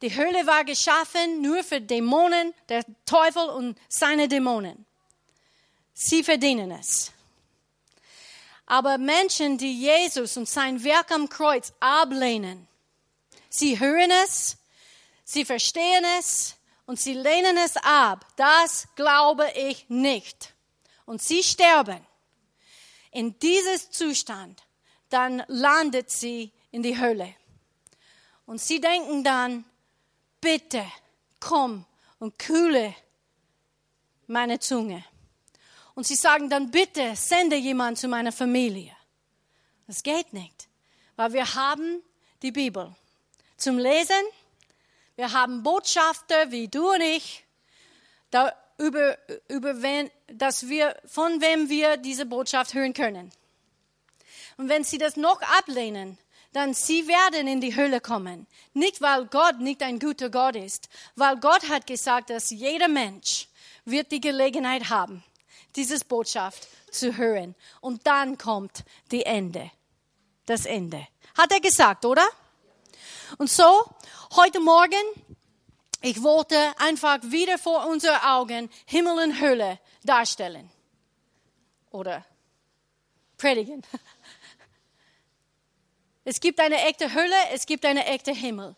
Die 0.01 0.13
Hölle 0.13 0.45
war 0.45 0.65
geschaffen 0.65 1.41
nur 1.41 1.63
für 1.63 1.79
Dämonen, 1.79 2.53
der 2.67 2.83
Teufel 3.05 3.45
und 3.47 3.79
seine 3.87 4.27
Dämonen. 4.27 4.85
Sie 5.93 6.25
verdienen 6.25 6.71
es. 6.71 7.13
Aber 8.65 8.97
Menschen, 8.97 9.57
die 9.57 9.79
Jesus 9.79 10.35
und 10.35 10.49
sein 10.49 10.83
Werk 10.83 11.09
am 11.11 11.29
Kreuz 11.29 11.71
ablehnen, 11.79 12.67
sie 13.47 13.79
hören 13.79 14.11
es, 14.25 14.57
sie 15.23 15.45
verstehen 15.45 16.03
es 16.19 16.57
und 16.85 16.99
sie 16.99 17.13
lehnen 17.13 17.55
es 17.63 17.77
ab. 17.77 18.25
Das 18.35 18.89
glaube 18.97 19.49
ich 19.55 19.85
nicht. 19.87 20.53
Und 21.05 21.21
sie 21.21 21.43
sterben. 21.43 22.05
In 23.11 23.39
dieses 23.39 23.89
Zustand, 23.91 24.64
dann 25.15 25.43
landet 25.47 26.11
sie 26.11 26.51
in 26.71 26.83
die 26.83 26.99
Hölle. 26.99 27.33
Und 28.45 28.59
sie 28.59 28.81
denken 28.81 29.23
dann, 29.23 29.63
bitte 30.41 30.85
komm 31.39 31.85
und 32.19 32.37
kühle 32.37 32.93
meine 34.27 34.59
Zunge. 34.59 35.05
Und 35.93 36.05
sie 36.05 36.15
sagen 36.15 36.49
dann, 36.49 36.69
bitte 36.69 37.15
sende 37.15 37.55
jemand 37.55 37.97
zu 37.97 38.09
meiner 38.09 38.33
Familie. 38.33 38.91
Das 39.87 40.03
geht 40.03 40.33
nicht, 40.33 40.67
weil 41.15 41.31
wir 41.31 41.55
haben 41.55 42.03
die 42.41 42.51
Bibel 42.51 42.93
zum 43.55 43.77
Lesen. 43.77 44.25
Wir 45.15 45.31
haben 45.31 45.63
Botschafter 45.63 46.51
wie 46.51 46.67
du 46.67 46.91
und 46.91 46.99
ich, 46.99 47.45
da 48.31 48.53
über, 48.77 49.17
wen, 49.47 50.11
dass 50.27 50.67
wir, 50.67 50.99
von 51.05 51.39
wem 51.39 51.69
wir 51.69 51.95
diese 51.95 52.25
Botschaft 52.25 52.73
hören 52.73 52.93
können. 52.93 53.31
Und 54.57 54.69
wenn 54.69 54.83
sie 54.83 54.97
das 54.97 55.17
noch 55.17 55.41
ablehnen, 55.41 56.17
dann 56.53 56.73
sie 56.73 57.07
werden 57.07 57.47
in 57.47 57.59
die 57.59 57.75
Hölle 57.75 57.99
kommen. 57.99 58.47
Nicht, 58.73 59.01
weil 59.01 59.25
Gott 59.25 59.59
nicht 59.59 59.83
ein 59.83 59.99
guter 59.99 60.29
Gott 60.29 60.55
ist, 60.55 60.87
weil 61.15 61.37
Gott 61.37 61.69
hat 61.69 61.85
gesagt, 61.85 62.29
dass 62.29 62.49
jeder 62.49 62.87
Mensch 62.87 63.49
wird 63.83 64.11
die 64.11 64.21
Gelegenheit 64.21 64.89
haben, 64.89 65.23
dieses 65.75 66.05
Botschaft 66.05 66.67
zu 66.91 67.17
hören. 67.17 67.55
Und 67.81 68.07
dann 68.07 68.37
kommt 68.37 68.85
die 69.11 69.25
Ende. 69.25 69.69
Das 70.45 70.65
Ende. 70.65 71.05
Hat 71.37 71.51
er 71.51 71.59
gesagt, 71.59 72.05
oder? 72.05 72.25
Und 73.37 73.49
so, 73.49 73.83
heute 74.35 74.59
Morgen, 74.61 75.01
ich 76.01 76.21
wollte 76.21 76.55
einfach 76.77 77.19
wieder 77.23 77.57
vor 77.57 77.87
unseren 77.87 78.21
Augen 78.21 78.69
Himmel 78.85 79.23
und 79.23 79.41
Hölle 79.41 79.79
darstellen. 80.03 80.69
Oder 81.91 82.23
predigen. 83.37 83.83
Es 86.25 86.39
gibt 86.39 86.59
eine 86.59 86.81
echte 86.81 87.13
Hölle, 87.13 87.35
es 87.53 87.67
gibt 87.67 87.85
eine 87.85 88.05
echte 88.05 88.33
Himmel. 88.33 88.75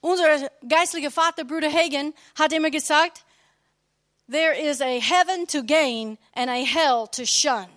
Unser 0.00 0.50
geistlicher 0.66 1.10
Vater, 1.10 1.44
Bruder 1.44 1.70
Hagen, 1.70 2.14
hat 2.38 2.52
immer 2.52 2.70
gesagt, 2.70 3.24
there 4.30 4.54
is 4.58 4.80
a 4.80 5.00
heaven 5.00 5.46
to 5.46 5.62
gain 5.62 6.18
and 6.34 6.50
a 6.50 6.64
hell 6.64 7.06
to 7.12 7.24
shun. 7.24 7.68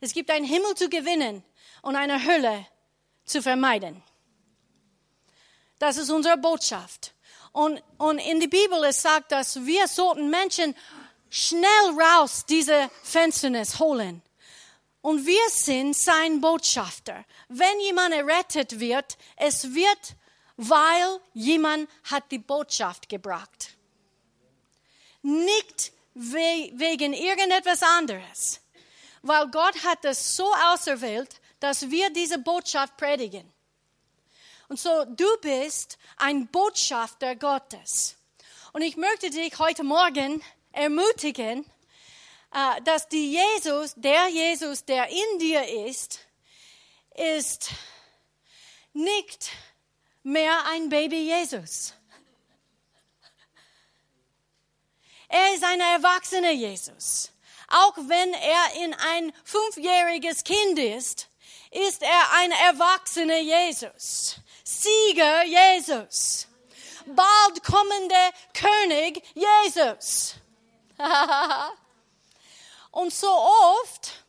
Es 0.00 0.12
gibt 0.12 0.30
einen 0.30 0.46
Himmel 0.46 0.74
zu 0.74 0.88
gewinnen 0.88 1.44
und 1.82 1.96
eine 1.96 2.24
Hölle 2.24 2.66
zu 3.24 3.42
vermeiden. 3.42 4.02
Das 5.78 5.96
ist 5.98 6.10
unsere 6.10 6.38
Botschaft. 6.38 7.14
Und, 7.52 7.82
und 7.98 8.18
in 8.18 8.40
der 8.40 8.48
Bibel 8.48 8.82
es 8.84 9.02
sagt, 9.02 9.30
dass 9.30 9.64
wir 9.64 9.86
sollten 9.88 10.30
Menschen 10.30 10.74
schnell 11.28 11.98
raus 11.98 12.44
diese 12.46 12.90
Finsternis 13.02 13.78
holen. 13.78 14.22
Und 15.00 15.26
wir 15.26 15.50
sind 15.50 15.94
sein 15.94 16.40
Botschafter. 16.40 17.24
Wenn 17.48 17.80
jemand 17.80 18.14
errettet 18.14 18.80
wird, 18.80 19.16
es 19.36 19.74
wird, 19.74 20.16
weil 20.56 21.20
jemand 21.32 21.88
hat 22.04 22.30
die 22.30 22.38
Botschaft 22.38 23.08
gebracht. 23.08 23.76
Nicht 25.22 25.92
wegen 26.14 27.12
irgendetwas 27.12 27.82
anderes. 27.82 28.60
Weil 29.22 29.48
Gott 29.50 29.84
hat 29.84 30.04
es 30.04 30.36
so 30.36 30.52
auserwählt, 30.72 31.40
dass 31.60 31.90
wir 31.90 32.10
diese 32.10 32.38
Botschaft 32.38 32.96
predigen. 32.96 33.50
Und 34.68 34.78
so, 34.78 35.04
du 35.06 35.26
bist 35.40 35.98
ein 36.16 36.46
Botschafter 36.48 37.36
Gottes. 37.36 38.16
Und 38.72 38.82
ich 38.82 38.96
möchte 38.96 39.30
dich 39.30 39.58
heute 39.58 39.84
Morgen 39.84 40.42
ermutigen, 40.72 41.64
äh, 42.52 42.82
dass 42.82 43.08
die 43.08 43.32
Jesus, 43.32 43.94
der 43.96 44.28
Jesus, 44.28 44.84
der 44.84 45.08
in 45.08 45.38
dir 45.38 45.86
ist, 45.86 46.20
ist 47.14 47.70
nicht 48.92 49.50
mehr 50.22 50.64
ein 50.66 50.88
Baby 50.88 51.24
Jesus. 51.24 51.94
Er 55.28 55.54
ist 55.54 55.64
ein 55.64 55.80
erwachsener 55.80 56.52
Jesus. 56.52 57.30
Auch 57.68 57.96
wenn 57.96 58.34
er 58.34 58.84
in 58.84 58.94
ein 58.94 59.32
fünfjähriges 59.42 60.44
Kind 60.44 60.78
ist, 60.78 61.28
ist 61.70 62.02
er 62.02 62.32
ein 62.34 62.52
erwachsener 62.52 63.38
Jesus. 63.38 64.36
Sieger 64.62 65.44
Jesus. 65.44 66.46
Bald 67.06 67.64
kommende 67.64 68.30
König 68.54 69.22
Jesus. 69.34 70.36
Und 72.92 73.12
so 73.12 73.28
oft 73.28 74.24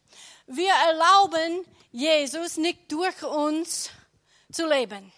wir 0.47 0.73
erlauben 0.73 1.65
Jesus 1.95 2.57
nicht 2.57 2.91
durch 2.91 3.23
uns 3.23 3.89
zu 4.51 4.67
leben. 4.67 5.13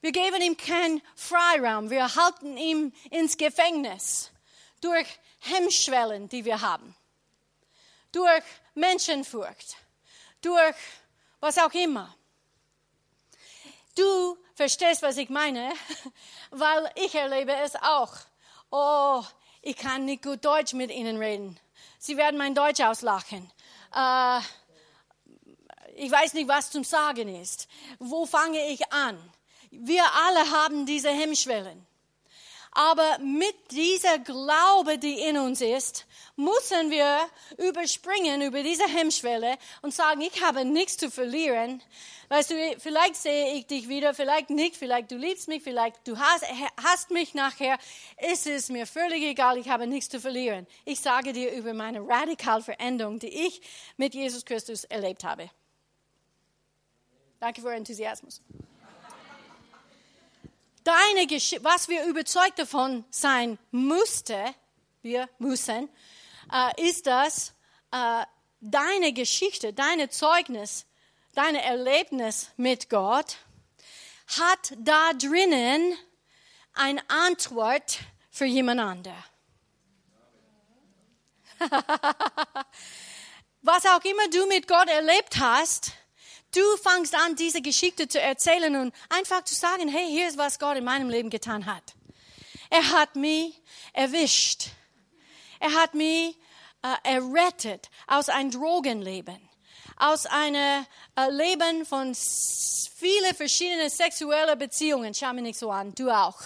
Wir 0.00 0.12
geben 0.12 0.40
ihm 0.40 0.56
keinen 0.56 1.02
Freiraum. 1.16 1.90
Wir 1.90 2.14
halten 2.14 2.56
ihn 2.56 2.94
ins 3.10 3.36
Gefängnis 3.36 4.30
durch 4.80 5.08
Hemmschwellen, 5.40 6.28
die 6.28 6.44
wir 6.44 6.60
haben, 6.60 6.94
durch 8.12 8.44
Menschenfurcht, 8.74 9.76
durch 10.42 10.76
was 11.40 11.58
auch 11.58 11.72
immer. 11.74 12.14
Du 13.96 14.38
verstehst, 14.54 15.02
was 15.02 15.16
ich 15.16 15.28
meine, 15.28 15.72
weil 16.50 16.88
ich 16.94 17.16
erlebe 17.16 17.52
es 17.56 17.74
auch. 17.74 18.12
Oh, 18.70 19.24
ich 19.62 19.76
kann 19.76 20.04
nicht 20.04 20.22
gut 20.22 20.44
Deutsch 20.44 20.74
mit 20.74 20.92
ihnen 20.92 21.16
reden. 21.16 21.58
Sie 21.98 22.16
werden 22.16 22.38
mein 22.38 22.54
Deutsch 22.54 22.80
auslachen. 22.80 23.50
Äh, 23.92 24.40
ich 25.98 26.10
weiß 26.10 26.34
nicht, 26.34 26.48
was 26.48 26.70
zum 26.70 26.84
Sagen 26.84 27.34
ist. 27.34 27.68
Wo 27.98 28.26
fange 28.26 28.68
ich 28.70 28.92
an? 28.92 29.18
Wir 29.70 30.04
alle 30.26 30.50
haben 30.50 30.86
diese 30.86 31.10
Hemmschwellen. 31.10 31.86
Aber 32.72 33.18
mit 33.18 33.56
dieser 33.72 34.18
Glaube, 34.18 34.98
die 34.98 35.20
in 35.20 35.38
uns 35.38 35.60
ist, 35.60 36.06
müssen 36.36 36.90
wir 36.90 37.18
überspringen 37.56 38.42
über 38.42 38.62
diese 38.62 38.86
Hemmschwelle 38.86 39.56
und 39.82 39.92
sagen, 39.92 40.20
ich 40.20 40.42
habe 40.42 40.64
nichts 40.64 40.96
zu 40.96 41.10
verlieren. 41.10 41.82
Weißt 42.28 42.50
du, 42.50 42.54
vielleicht 42.78 43.16
sehe 43.16 43.54
ich 43.54 43.66
dich 43.66 43.88
wieder, 43.88 44.14
vielleicht 44.14 44.50
nicht, 44.50 44.76
vielleicht 44.76 45.10
du 45.10 45.16
liebst 45.16 45.48
mich, 45.48 45.62
vielleicht 45.62 46.06
du 46.06 46.18
hast, 46.18 46.44
hast 46.84 47.10
mich 47.10 47.34
nachher. 47.34 47.78
Es 48.16 48.46
ist 48.46 48.70
mir 48.70 48.86
völlig 48.86 49.24
egal, 49.24 49.56
ich 49.56 49.70
habe 49.70 49.86
nichts 49.86 50.10
zu 50.10 50.20
verlieren. 50.20 50.66
Ich 50.84 51.00
sage 51.00 51.32
dir 51.32 51.50
über 51.52 51.72
meine 51.72 52.06
radikale 52.06 52.62
Veränderung, 52.62 53.18
die 53.18 53.46
ich 53.46 53.60
mit 53.96 54.14
Jesus 54.14 54.44
Christus 54.44 54.84
erlebt 54.84 55.24
habe. 55.24 55.50
Danke 57.40 57.60
für 57.60 57.72
Enthusiasmus 57.72 58.42
deine 60.88 61.26
Geschichte, 61.26 61.64
was 61.64 61.88
wir 61.88 62.04
überzeugt 62.04 62.58
davon 62.58 63.04
sein 63.10 63.58
musste, 63.70 64.42
wir 65.02 65.28
müssen, 65.38 65.90
äh, 66.50 66.88
ist, 66.88 67.06
dass 67.06 67.52
äh, 67.92 68.24
deine 68.60 69.12
Geschichte, 69.12 69.74
deine 69.74 70.08
Zeugnis, 70.08 70.86
deine 71.34 71.62
Erlebnis 71.62 72.52
mit 72.56 72.88
Gott 72.88 73.36
hat 74.38 74.74
da 74.78 75.12
drinnen 75.12 75.94
eine 76.72 77.02
Antwort 77.10 77.98
für 78.30 78.46
jemand 78.46 78.80
anderen. 78.80 79.24
Was 83.62 83.84
auch 83.84 84.04
immer 84.04 84.28
du 84.30 84.46
mit 84.46 84.66
Gott 84.68 84.88
erlebt 84.88 85.38
hast, 85.38 85.92
Du 86.54 86.76
fangst 86.82 87.14
an, 87.14 87.36
diese 87.36 87.60
Geschichte 87.60 88.08
zu 88.08 88.20
erzählen 88.20 88.74
und 88.76 88.94
einfach 89.10 89.44
zu 89.44 89.54
sagen, 89.54 89.88
hey, 89.88 90.06
hier 90.08 90.28
ist, 90.28 90.38
was 90.38 90.58
Gott 90.58 90.76
in 90.76 90.84
meinem 90.84 91.10
Leben 91.10 91.30
getan 91.30 91.66
hat. 91.66 91.94
Er 92.70 92.90
hat 92.90 93.16
mich 93.16 93.60
erwischt. 93.92 94.70
Er 95.60 95.72
hat 95.74 95.94
mich 95.94 96.36
äh, 96.82 96.94
errettet 97.14 97.90
aus 98.06 98.28
einem 98.28 98.50
Drogenleben, 98.50 99.38
aus 99.96 100.26
einem 100.26 100.86
äh, 101.16 101.30
Leben 101.30 101.84
von 101.84 102.14
vielen 102.14 103.34
verschiedenen 103.34 103.90
sexuellen 103.90 104.58
Beziehungen. 104.58 105.14
Schau 105.14 105.32
mich 105.32 105.42
nicht 105.42 105.58
so 105.58 105.70
an, 105.70 105.94
du 105.94 106.10
auch. 106.10 106.40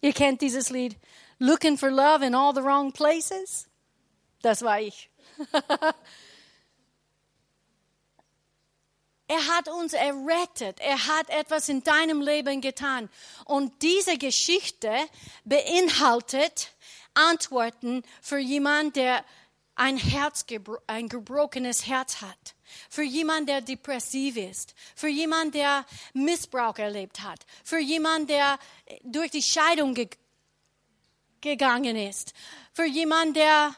Ihr 0.00 0.12
kennt 0.12 0.42
dieses 0.42 0.70
Lied, 0.70 0.96
Looking 1.38 1.78
for 1.78 1.90
Love 1.90 2.24
in 2.24 2.34
All 2.34 2.54
the 2.54 2.62
Wrong 2.62 2.92
Places. 2.92 3.66
Das 4.42 4.62
war 4.62 4.80
ich. 4.80 5.08
er 9.28 9.46
hat 9.48 9.68
uns 9.68 9.92
errettet. 9.92 10.80
Er 10.80 11.06
hat 11.06 11.30
etwas 11.30 11.68
in 11.68 11.82
deinem 11.82 12.20
Leben 12.20 12.60
getan. 12.60 13.08
Und 13.44 13.82
diese 13.82 14.18
Geschichte 14.18 14.92
beinhaltet 15.44 16.70
Antworten 17.14 18.02
für 18.20 18.38
jemanden, 18.38 18.92
der 18.94 19.24
ein 19.76 19.96
Herz, 19.96 20.44
ein 20.86 21.08
gebrochenes 21.08 21.86
Herz 21.86 22.20
hat. 22.20 22.54
Für 22.88 23.02
jemanden, 23.02 23.46
der 23.46 23.60
depressiv 23.60 24.36
ist. 24.36 24.74
Für 24.94 25.08
jemanden, 25.08 25.52
der 25.52 25.84
Missbrauch 26.12 26.78
erlebt 26.78 27.22
hat. 27.22 27.44
Für 27.62 27.78
jemanden, 27.78 28.28
der 28.28 28.58
durch 29.04 29.30
die 29.30 29.42
Scheidung 29.42 29.94
ge 29.94 30.08
gegangen 31.40 31.96
ist. 31.96 32.32
Für 32.72 32.86
jemanden, 32.86 33.34
der 33.34 33.76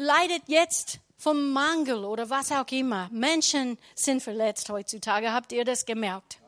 leidet 0.00 0.42
jetzt 0.46 0.98
vom 1.16 1.52
Mangel 1.52 2.04
oder 2.04 2.30
was 2.30 2.50
auch 2.50 2.66
immer. 2.70 3.08
Menschen 3.12 3.78
sind 3.94 4.22
verletzt 4.22 4.70
heutzutage. 4.70 5.32
Habt 5.32 5.52
ihr 5.52 5.64
das 5.64 5.84
gemerkt? 5.84 6.38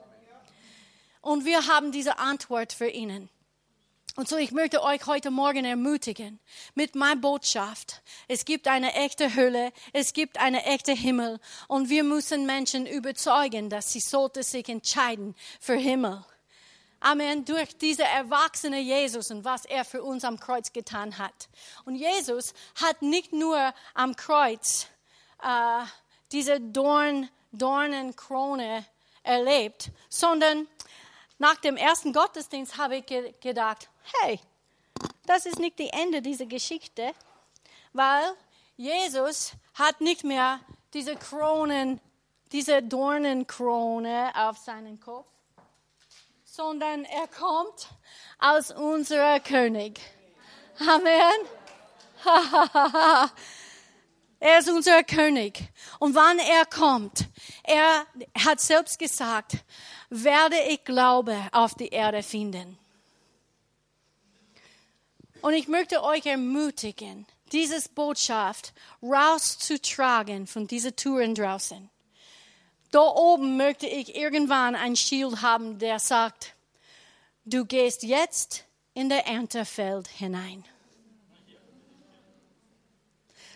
Und 1.21 1.45
wir 1.45 1.67
haben 1.67 1.93
diese 1.93 2.19
Antwort 2.19 2.73
für 2.73 2.89
ihnen. 2.89 3.29
Und 4.17 4.29
so, 4.29 4.37
ich 4.37 4.53
möchte 4.53 4.83
euch 4.83 5.07
heute 5.07 5.31
Morgen 5.31 5.65
ermutigen 5.65 6.39
mit 6.75 6.95
meiner 6.95 7.21
Botschaft. 7.21 8.03
Es 8.29 8.45
gibt 8.45 8.69
eine 8.69 8.93
echte 8.95 9.35
Hölle, 9.35 9.73
es 9.93 10.13
gibt 10.13 10.39
eine 10.39 10.65
echte 10.65 10.93
Himmel 10.93 11.39
und 11.69 11.89
wir 11.89 12.05
müssen 12.05 12.45
Menschen 12.45 12.87
überzeugen, 12.87 13.71
dass 13.71 13.93
sie 13.93 14.01
sollte 14.01 14.43
sich 14.43 14.69
entscheiden 14.69 15.35
für 15.61 15.77
Himmel. 15.77 16.25
Amen, 17.03 17.45
durch 17.45 17.77
diese 17.77 18.05
erwachsene 18.05 18.79
Jesus 18.79 19.31
und 19.31 19.45
was 19.45 19.65
er 19.65 19.85
für 19.85 20.03
uns 20.03 20.25
am 20.25 20.39
Kreuz 20.39 20.73
getan 20.73 21.19
hat. 21.19 21.49
Und 21.85 21.97
Jesus 21.97 22.55
hat 22.81 23.03
nicht 23.03 23.33
nur 23.33 23.75
am 23.95 24.15
Kreuz 24.17 24.87
äh, 25.43 25.85
diese 26.31 26.61
Dorn, 26.61 27.29
Dornenkrone 27.53 28.85
erlebt, 29.23 29.91
sondern 30.09 30.69
nach 31.39 31.57
dem 31.57 31.77
ersten 31.77 32.13
Gottesdienst 32.13 32.79
habe 32.79 32.97
ich 32.99 33.07
ge 33.07 33.35
gedacht, 33.41 33.89
hey, 34.21 34.41
das 35.27 35.47
ist 35.47 35.59
nicht 35.59 35.79
das 35.81 35.89
Ende 35.93 36.23
dieser 36.23 36.47
Geschichte, 36.47 37.13
weil 37.93 38.23
Jesus 38.77 39.53
hat 39.75 40.01
nicht 40.01 40.25
mehr 40.25 40.61
diese 40.93 41.17
Kronen 41.17 42.01
diese 42.53 42.83
Dornenkrone 42.83 44.31
auf 44.35 44.59
seinen 44.59 45.01
Kopf, 45.01 45.27
sondern 46.55 47.07
er 47.07 47.29
kommt 47.29 47.89
als 48.39 48.73
unser 48.73 49.41
König. 49.41 49.99
Amen. 50.81 51.47
er 54.39 54.59
ist 54.59 54.69
unser 54.69 55.03
König. 55.03 55.63
Und 55.99 56.15
wann 56.15 56.39
er 56.39 56.67
kommt, 56.67 57.27
er 57.65 58.07
hat 58.39 58.61
selbst 58.61 58.99
gesagt, 58.99 59.65
werde 60.11 60.57
ich 60.69 60.85
Glaube 60.85 61.39
auf 61.53 61.75
die 61.75 61.89
Erde 61.89 62.23
finden. 62.23 62.77
Und 65.41 65.55
ich 65.55 65.69
möchte 65.69 66.05
euch 66.05 66.27
ermutigen, 66.27 67.27
dieses 67.51 67.89
Botschaft 67.89 68.75
rauszutragen 69.03 70.47
von 70.47 70.67
diesen 70.67 70.95
Touren 70.97 71.35
draußen. 71.35 71.89
Da 72.93 73.01
oben 73.01 73.57
möchte 73.57 73.87
ich 73.87 74.15
irgendwann 74.15 74.77
ein 74.77 74.97
Schild 74.97 75.41
haben, 75.41 75.79
der 75.79 75.99
sagt, 75.99 76.55
du 77.47 77.65
gehst 77.65 78.03
jetzt 78.03 78.65
in 78.93 79.09
der 79.09 79.27
Erntefeld 79.27 80.07
hinein. 80.09 80.63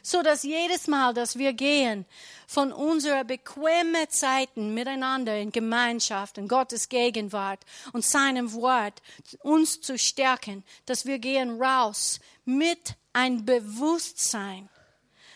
So 0.03 0.23
dass 0.23 0.43
jedes 0.43 0.87
Mal, 0.87 1.13
dass 1.13 1.37
wir 1.37 1.53
gehen 1.53 2.07
von 2.47 2.73
unserer 2.73 3.25
bequemen 3.25 4.09
Zeiten 4.09 4.73
miteinander 4.73 5.39
in 5.39 5.53
Gemeinschaft, 5.53 6.39
in 6.39 6.49
Gottes 6.49 6.89
Gegenwart 6.89 7.61
und 7.93 8.07
seinem 8.07 8.53
Wort 8.55 9.03
uns 9.43 9.83
zu 9.83 9.99
stärken, 9.99 10.65
dass 10.87 11.05
wir 11.05 11.19
gehen 11.19 11.61
raus 11.61 12.21
mit 12.47 12.95
ein 13.13 13.45
Bewusstsein, 13.45 14.71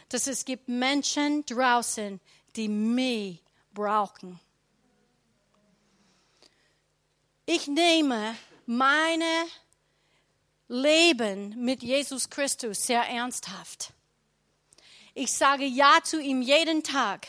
dass 0.08 0.26
es 0.26 0.46
gibt 0.46 0.68
Menschen 0.68 1.44
draußen, 1.44 2.18
die 2.56 2.68
mich 2.68 3.42
brauchen. 3.74 4.40
Ich 7.46 7.66
nehme 7.66 8.36
meine 8.66 9.46
Leben 10.68 11.64
mit 11.64 11.82
Jesus 11.82 12.30
Christus 12.30 12.86
sehr 12.86 13.02
ernsthaft. 13.02 13.92
Ich 15.14 15.32
sage 15.32 15.64
Ja 15.64 15.98
zu 16.04 16.20
ihm 16.20 16.42
jeden 16.42 16.84
Tag. 16.84 17.26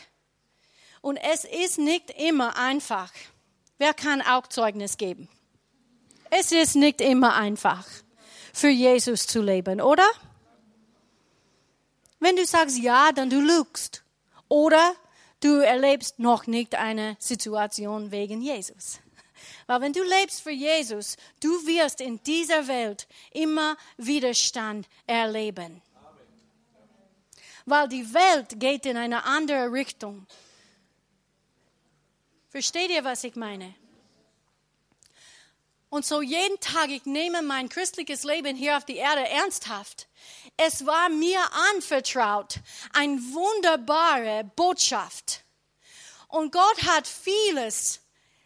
Und 1.01 1.17
es 1.17 1.43
ist 1.43 1.79
nicht 1.79 2.11
immer 2.11 2.55
einfach. 2.55 3.11
Wer 3.79 3.95
kann 3.95 4.21
auch 4.21 4.45
Zeugnis 4.45 4.97
geben? 4.97 5.27
Es 6.29 6.51
ist 6.51 6.75
nicht 6.75 7.01
immer 7.01 7.33
einfach, 7.33 7.85
für 8.53 8.69
Jesus 8.69 9.25
zu 9.25 9.41
leben, 9.41 9.81
oder? 9.81 10.07
Wenn 12.19 12.35
du 12.35 12.45
sagst 12.45 12.77
Ja, 12.77 13.11
dann 13.11 13.31
du 13.31 13.41
lügst. 13.41 14.03
Oder 14.47 14.93
du 15.41 15.55
erlebst 15.57 16.19
noch 16.19 16.47
nicht 16.47 16.75
eine 16.75 17.17
Situation 17.19 18.11
wegen 18.11 18.41
Jesus. 18.41 18.99
Weil 19.67 19.81
wenn 19.81 19.93
du 19.93 20.03
lebst 20.03 20.41
für 20.41 20.51
Jesus, 20.51 21.17
du 21.41 21.49
wirst 21.65 22.01
in 22.01 22.21
dieser 22.23 22.67
Welt 22.67 23.07
immer 23.31 23.77
Widerstand 23.97 24.87
erleben. 25.05 25.81
Weil 27.65 27.87
die 27.87 28.13
Welt 28.13 28.59
geht 28.59 28.85
in 28.85 28.97
eine 28.97 29.23
andere 29.23 29.71
Richtung. 29.71 30.25
Versteht 32.49 32.89
ihr, 32.89 33.03
was 33.03 33.23
ich 33.23 33.35
meine? 33.35 33.73
Und 35.89 36.05
so 36.05 36.21
jeden 36.21 36.57
Tag, 36.61 36.89
ich 36.89 37.05
nehme 37.05 37.41
mein 37.41 37.67
christliches 37.67 38.23
Leben 38.23 38.55
hier 38.55 38.77
auf 38.77 38.85
die 38.85 38.95
Erde 38.95 39.27
ernsthaft. 39.27 40.07
Es 40.57 40.85
war 40.85 41.09
mir 41.09 41.41
anvertraut, 41.73 42.55
eine 42.93 43.17
wunderbare 43.17 44.43
Botschaft. 44.55 45.43
Und 46.27 46.51
Gott 46.51 46.83
hat 46.83 47.07
vieles, 47.07 48.01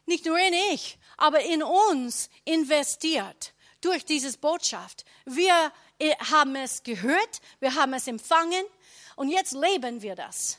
nicht 0.05 0.25
nur 0.25 0.39
in 0.39 0.53
ich, 0.73 0.97
aber 1.17 1.41
in 1.41 1.61
uns 1.61 2.29
investiert 2.43 3.53
durch 3.81 4.05
diese 4.05 4.35
Botschaft. 4.37 5.05
Wir 5.25 5.71
äh, 5.99 6.15
haben 6.31 6.55
es 6.55 6.83
gehört, 6.83 7.41
wir 7.59 7.75
haben 7.75 7.93
es 7.93 8.07
empfangen 8.07 8.65
und 9.15 9.29
jetzt 9.29 9.53
leben 9.53 10.01
wir 10.01 10.15
das. 10.15 10.57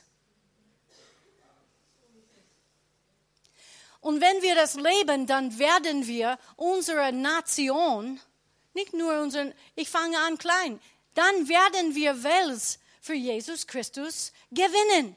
Und 3.99 4.21
wenn 4.21 4.41
wir 4.41 4.55
das 4.55 4.75
leben, 4.75 5.27
dann 5.27 5.59
werden 5.59 6.07
wir 6.07 6.39
unsere 6.55 7.11
Nation, 7.11 8.21
nicht 8.73 8.93
nur 8.93 9.19
unseren, 9.19 9.53
ich 9.75 9.89
fange 9.89 10.17
an 10.19 10.37
klein, 10.37 10.79
dann 11.17 11.49
werden 11.49 11.95
wir 11.95 12.23
Wels 12.23 12.79
für 13.01 13.15
Jesus 13.15 13.65
Christus 13.65 14.31
gewinnen. 14.51 15.15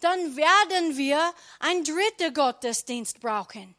Dann 0.00 0.36
werden 0.36 0.96
wir 0.96 1.32
ein 1.60 1.84
dritter 1.84 2.32
Gottesdienst 2.32 3.20
brauchen. 3.20 3.76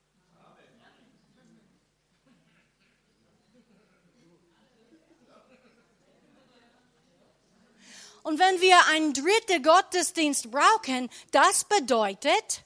Und 8.24 8.40
wenn 8.40 8.62
wir 8.62 8.78
einen 8.88 9.12
dritten 9.12 9.62
Gottesdienst 9.62 10.50
brauchen, 10.50 11.10
das 11.32 11.66
bedeutet, 11.66 12.64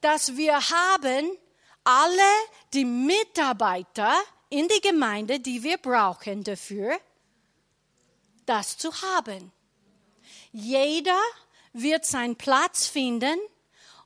dass 0.00 0.36
wir 0.36 0.54
haben 0.54 1.36
alle 1.82 2.32
die 2.72 2.84
Mitarbeiter 2.84 4.14
in 4.50 4.68
die 4.68 4.80
Gemeinde, 4.80 5.40
die 5.40 5.64
wir 5.64 5.78
brauchen 5.78 6.44
dafür, 6.44 7.00
das 8.50 8.76
zu 8.76 8.90
haben. 9.02 9.52
Jeder 10.52 11.20
wird 11.72 12.04
seinen 12.04 12.36
Platz 12.36 12.86
finden 12.86 13.38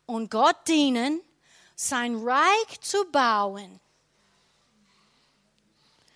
und 0.07 0.31
Gott 0.31 0.69
dienen, 0.69 1.21
sein 1.75 2.17
Reich 2.17 2.81
zu 2.81 3.05
bauen. 3.11 3.81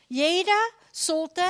Jeder 0.08 0.60
sollte 0.92 1.42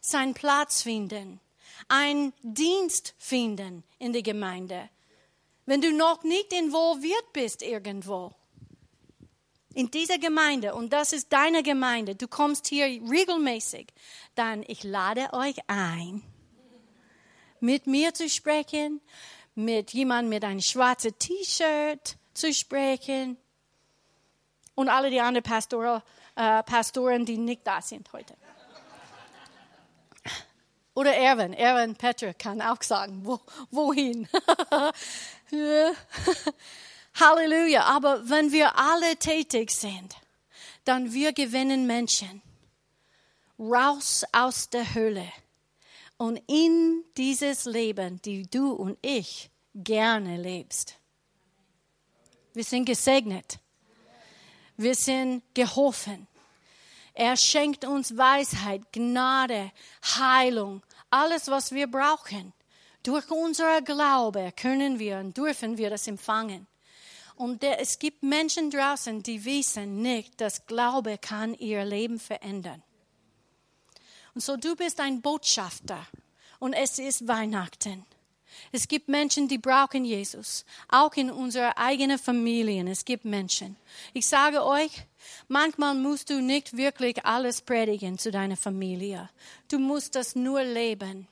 seinen 0.00 0.34
Platz 0.34 0.82
finden, 0.82 1.40
einen 1.88 2.32
Dienst 2.42 3.14
finden 3.18 3.84
in 3.98 4.12
der 4.12 4.22
Gemeinde 4.22 4.88
wenn 5.66 5.80
du 5.80 5.92
noch 5.92 6.22
nicht 6.24 6.52
involviert 6.52 7.32
bist 7.32 7.62
irgendwo, 7.62 8.32
in 9.74 9.90
dieser 9.90 10.18
Gemeinde, 10.18 10.74
und 10.74 10.92
das 10.92 11.12
ist 11.12 11.32
deine 11.32 11.62
Gemeinde, 11.62 12.14
du 12.14 12.28
kommst 12.28 12.66
hier 12.68 12.86
regelmäßig, 12.86 13.88
dann 14.34 14.64
ich 14.66 14.84
lade 14.84 15.32
euch 15.32 15.56
ein, 15.66 16.22
mit 17.60 17.86
mir 17.86 18.14
zu 18.14 18.28
sprechen, 18.28 19.00
mit 19.54 19.92
jemandem 19.92 20.30
mit 20.30 20.44
einem 20.44 20.60
schwarzen 20.60 21.18
T-Shirt 21.18 22.16
zu 22.34 22.52
sprechen 22.52 23.36
und 24.74 24.88
alle 24.88 25.10
die 25.10 25.20
anderen 25.20 25.44
Pastoren, 25.44 26.02
äh, 26.36 26.62
Pastoren, 26.62 27.24
die 27.24 27.36
nicht 27.36 27.66
da 27.66 27.82
sind 27.82 28.12
heute. 28.12 28.34
Oder 30.94 31.14
Erwin, 31.14 31.54
Erwin 31.54 31.96
Petra 31.96 32.34
kann 32.34 32.60
auch 32.60 32.82
sagen, 32.82 33.24
wo, 33.24 33.40
wohin. 33.70 34.28
Halleluja. 37.14 37.84
Aber 37.84 38.28
wenn 38.28 38.52
wir 38.52 38.76
alle 38.76 39.16
tätig 39.16 39.70
sind, 39.70 40.16
dann 40.84 41.12
wir 41.12 41.32
gewinnen 41.32 41.86
Menschen 41.86 42.42
raus 43.58 44.24
aus 44.32 44.68
der 44.70 44.94
Hölle 44.94 45.30
und 46.16 46.40
in 46.48 47.04
dieses 47.16 47.64
Leben, 47.64 48.20
die 48.22 48.48
du 48.48 48.72
und 48.72 48.98
ich 49.02 49.50
gerne 49.74 50.36
lebst. 50.36 50.96
Wir 52.54 52.64
sind 52.64 52.84
gesegnet. 52.84 53.58
Wir 54.76 54.94
sind 54.94 55.42
geholfen. 55.54 56.26
Er 57.14 57.36
schenkt 57.36 57.84
uns 57.84 58.16
Weisheit, 58.16 58.82
Gnade, 58.92 59.70
Heilung, 60.02 60.82
alles, 61.10 61.48
was 61.48 61.72
wir 61.72 61.86
brauchen. 61.86 62.52
Durch 63.02 63.30
unser 63.30 63.82
Glaube 63.82 64.52
können 64.52 64.98
wir 64.98 65.18
und 65.18 65.36
dürfen 65.36 65.76
wir 65.76 65.90
das 65.90 66.06
empfangen. 66.06 66.66
Und 67.42 67.64
es 67.64 67.98
gibt 67.98 68.22
Menschen 68.22 68.70
draußen, 68.70 69.20
die 69.20 69.44
wissen 69.44 70.00
nicht, 70.00 70.40
dass 70.40 70.64
Glaube 70.64 71.18
kann 71.18 71.54
ihr 71.54 71.84
Leben 71.84 72.20
verändern. 72.20 72.80
Und 74.32 74.42
so 74.44 74.56
du 74.56 74.76
bist 74.76 75.00
ein 75.00 75.20
Botschafter 75.20 76.06
und 76.60 76.72
es 76.72 77.00
ist 77.00 77.26
Weihnachten. 77.26 78.06
Es 78.70 78.86
gibt 78.86 79.08
Menschen, 79.08 79.48
die 79.48 79.58
brauchen 79.58 80.04
Jesus. 80.04 80.64
Auch 80.88 81.14
in 81.14 81.32
unserer 81.32 81.76
eigenen 81.78 82.20
Familien. 82.20 82.86
Es 82.86 83.04
gibt 83.04 83.24
Menschen. 83.24 83.74
Ich 84.12 84.28
sage 84.28 84.64
euch, 84.64 84.92
manchmal 85.48 85.96
musst 85.96 86.30
du 86.30 86.40
nicht 86.40 86.76
wirklich 86.76 87.26
alles 87.26 87.60
predigen 87.60 88.18
zu 88.18 88.30
deiner 88.30 88.56
Familie. 88.56 89.28
Du 89.68 89.80
musst 89.80 90.14
das 90.14 90.36
nur 90.36 90.62
leben. 90.62 91.26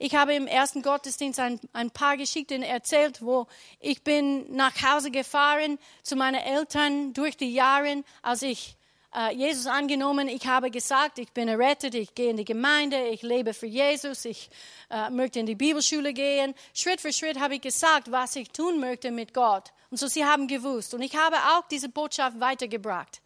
Ich 0.00 0.14
habe 0.14 0.34
im 0.34 0.46
ersten 0.46 0.82
Gottesdienst 0.82 1.40
ein, 1.40 1.58
ein 1.72 1.90
paar 1.90 2.16
Geschichten 2.16 2.62
erzählt, 2.62 3.20
wo 3.20 3.48
ich 3.80 4.04
bin 4.04 4.54
nach 4.54 4.72
Hause 4.80 5.10
gefahren 5.10 5.76
zu 6.04 6.14
meinen 6.14 6.40
Eltern 6.40 7.12
durch 7.14 7.36
die 7.36 7.52
Jahre, 7.52 8.04
als 8.22 8.42
ich 8.42 8.76
äh, 9.12 9.34
Jesus 9.34 9.66
angenommen. 9.66 10.28
Ich 10.28 10.46
habe 10.46 10.70
gesagt, 10.70 11.18
ich 11.18 11.32
bin 11.32 11.48
errettet, 11.48 11.96
ich 11.96 12.14
gehe 12.14 12.30
in 12.30 12.36
die 12.36 12.44
Gemeinde, 12.44 13.08
ich 13.08 13.22
lebe 13.22 13.52
für 13.54 13.66
Jesus, 13.66 14.24
ich 14.24 14.50
äh, 14.88 15.10
möchte 15.10 15.40
in 15.40 15.46
die 15.46 15.56
Bibelschule 15.56 16.12
gehen. 16.12 16.54
Schritt 16.74 17.00
für 17.00 17.12
Schritt 17.12 17.40
habe 17.40 17.56
ich 17.56 17.60
gesagt, 17.60 18.12
was 18.12 18.36
ich 18.36 18.50
tun 18.50 18.78
möchte 18.78 19.10
mit 19.10 19.34
Gott. 19.34 19.72
Und 19.90 19.96
so 19.96 20.06
sie 20.06 20.24
haben 20.24 20.46
gewusst. 20.46 20.94
Und 20.94 21.02
ich 21.02 21.16
habe 21.16 21.36
auch 21.36 21.66
diese 21.68 21.88
Botschaft 21.88 22.38
weitergebracht. 22.38 23.20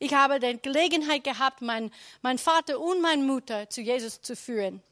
Ich 0.00 0.12
habe 0.12 0.40
die 0.40 0.58
Gelegenheit 0.60 1.22
gehabt, 1.22 1.62
mein, 1.62 1.92
mein 2.20 2.38
Vater 2.38 2.80
und 2.80 3.00
meine 3.00 3.22
Mutter 3.22 3.70
zu 3.70 3.80
Jesus 3.80 4.20
zu 4.22 4.34
führen. 4.34 4.82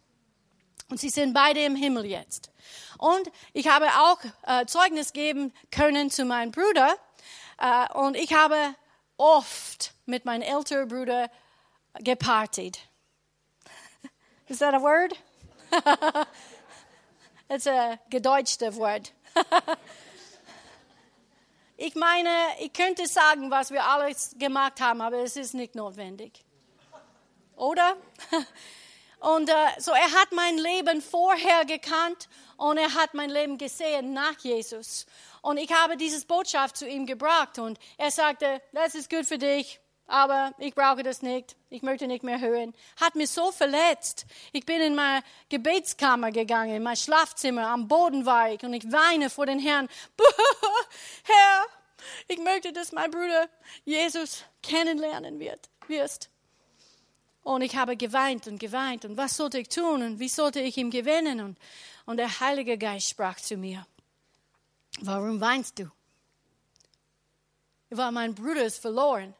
Und 0.91 0.99
sie 0.99 1.11
sind 1.11 1.35
beide 1.35 1.63
im 1.65 1.77
Himmel 1.77 2.07
jetzt. 2.07 2.51
Und 2.99 3.31
ich 3.53 3.69
habe 3.69 3.87
auch 3.87 4.19
äh, 4.47 4.67
Zeugnis 4.67 5.13
geben 5.13 5.53
können 5.71 6.11
zu 6.11 6.25
meinem 6.25 6.51
Bruder. 6.51 6.97
Äh, 7.59 7.93
und 7.95 8.17
ich 8.17 8.33
habe 8.33 8.57
oft 9.17 9.93
mit 10.07 10.25
meinem 10.25 10.43
älteren 10.43 10.89
Bruder 10.89 11.31
gepartied. 12.01 12.79
Is 14.49 14.59
that 14.59 14.75
a 14.75 14.81
word? 14.81 15.15
It's 17.51 17.67
a 17.67 17.99
gedeutschte 18.11 18.75
Wort. 18.77 19.13
ich 21.77 21.95
meine, 21.95 22.31
ich 22.61 22.73
könnte 22.73 23.07
sagen, 23.07 23.51
was 23.51 23.71
wir 23.71 23.85
alles 23.85 24.35
gemacht 24.39 24.81
haben, 24.81 25.01
aber 25.01 25.19
es 25.19 25.37
ist 25.37 25.55
nicht 25.55 25.75
notwendig. 25.75 26.45
Oder? 27.57 27.97
Und 29.21 29.49
äh, 29.49 29.53
so, 29.79 29.93
er 29.93 30.13
hat 30.13 30.33
mein 30.33 30.59
Leben 30.59 31.03
vorher 31.03 31.65
gekannt 31.65 32.29
und 32.57 32.79
er 32.79 32.95
hat 32.95 33.15
mein 33.15 33.31
Leben 33.31 33.59
gesehen 33.59 34.13
nach 34.13 34.39
Jesus. 34.41 35.07
Und 35.43 35.59
ich 35.59 35.73
habe 35.73 35.97
diese 35.97 36.25
Botschaft 36.27 36.77
zu 36.77 36.89
ihm 36.89 37.07
gebracht 37.07 37.59
und 37.59 37.79
er 37.97 38.11
sagte, 38.11 38.63
das 38.73 38.95
ist 38.95 39.11
gut 39.11 39.27
für 39.27 39.39
dich, 39.39 39.81
aber 40.07 40.53
ich 40.59 40.75
brauche 40.75 41.03
das 41.03 41.21
nicht. 41.23 41.57
Ich 41.69 41.83
möchte 41.83 42.07
nicht 42.07 42.23
mehr 42.23 42.41
hören. 42.41 42.75
Hat 43.01 43.15
mich 43.15 43.31
so 43.31 43.53
verletzt. 43.53 44.25
Ich 44.53 44.65
bin 44.65 44.81
in 44.81 44.95
meine 44.95 45.23
Gebetskammer 45.49 46.31
gegangen, 46.31 46.77
in 46.77 46.83
mein 46.83 46.97
Schlafzimmer. 46.97 47.69
Am 47.69 47.89
Boden 47.89 48.25
war 48.25 48.51
ich 48.51 48.63
und 48.63 48.73
ich 48.73 48.91
weine 48.91 49.31
vor 49.31 49.47
den 49.47 49.59
Herrn. 49.59 49.89
Herr, 51.25 51.67
ich 52.29 52.39
möchte, 52.39 52.73
dass 52.73 52.93
mein 52.93 53.11
Bruder 53.11 53.49
Jesus 53.85 54.45
kennenlernen 54.63 55.39
wird, 55.41 55.69
wirst. 55.89 56.31
Und 57.49 57.63
ich 57.63 57.77
habe 57.77 57.97
geweint 57.97 58.47
und 58.47 58.61
geweint. 58.61 59.07
Und 59.07 59.17
was 59.17 59.39
sollte 59.39 59.59
ich 59.59 59.71
tun? 59.71 60.03
Und 60.03 60.19
wie 60.19 60.29
sollte 60.29 60.61
ich 60.61 60.77
ihn 60.77 60.91
gewinnen? 60.91 61.41
Und, 61.41 61.59
und 62.05 62.19
der 62.19 62.41
Heilige 62.41 62.77
Geist 62.77 63.09
sprach 63.09 63.37
zu 63.37 63.57
mir. 63.57 63.87
Warum 65.01 65.41
weinst 65.41 65.79
du? 65.79 65.91
Weil 67.89 68.13
mein 68.13 68.35
Bruder 68.35 68.67
ist 68.67 68.83
verloren. 68.83 69.35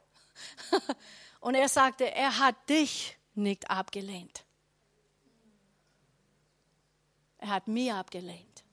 und 1.41 1.55
er 1.55 1.69
sagte, 1.69 2.11
er 2.11 2.39
hat 2.39 2.55
dich 2.71 3.15
nicht 3.35 3.71
abgelehnt. 3.71 4.43
Er 7.37 7.51
hat 7.51 7.69
mich 7.69 7.93
abgelehnt. 7.93 8.65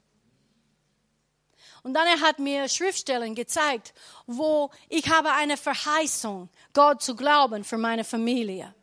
Und 1.83 1.93
dann 1.93 2.07
er 2.07 2.21
hat 2.21 2.39
mir 2.39 2.69
Schriftstellen 2.69 3.35
gezeigt, 3.35 3.93
wo 4.27 4.71
ich 4.87 5.09
habe 5.09 5.33
eine 5.33 5.57
Verheißung, 5.57 6.47
Gott 6.71 7.03
zu 7.03 7.17
glauben 7.17 7.65
für 7.65 7.77
meine 7.77 8.05
Familie. 8.05 8.73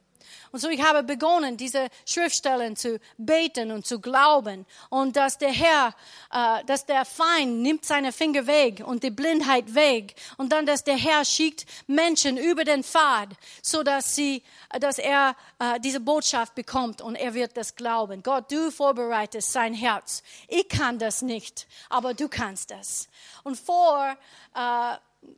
Und 0.53 0.61
so 0.61 0.69
ich 0.69 0.83
habe 0.83 1.03
begonnen, 1.03 1.57
diese 1.57 1.89
Schriftstellen 2.07 2.77
zu 2.77 3.01
beten 3.17 3.73
und 3.73 3.87
zu 3.87 4.01
glauben 4.01 4.67
und 4.91 5.17
dass 5.17 5.39
der 5.39 5.51
Herr, 5.51 5.95
äh, 6.31 6.63
dass 6.67 6.85
der 6.85 7.07
Feind 7.07 7.63
nimmt 7.63 7.87
seine 7.87 8.13
Finger 8.13 8.47
weg 8.47 8.83
und 8.85 9.03
die 9.03 9.11
Blindheit 9.11 9.75
weg 9.75 10.15
und 10.37 10.53
dann, 10.53 10.67
dass 10.67 10.85
der 10.85 10.97
Herr 10.97 11.25
schickt 11.25 11.65
Menschen 11.87 12.37
über 12.37 12.65
den 12.65 12.85
Pfad, 12.85 13.31
so 13.63 13.83
dass 13.83 14.15
sie, 14.15 14.43
dass 14.79 14.99
er 14.99 15.35
äh, 15.59 15.81
diese 15.81 16.01
Botschaft 16.01 16.55
bekommt 16.55 17.01
und 17.01 17.17
er 17.17 17.33
wird 17.33 17.57
das 17.57 17.75
glauben. 17.75 18.23
Gott, 18.23 18.53
du 18.53 18.71
vorbereitest 18.71 19.53
sein 19.53 19.73
Herz. 19.73 20.23
Ich 20.49 20.69
kann 20.69 20.99
das 20.99 21.23
nicht, 21.23 21.67
aber 21.89 22.13
du 22.13 22.29
kannst 22.29 22.71
das. 22.71 23.09
Und 23.43 23.59
vor 23.59 24.17
äh, 24.55 24.97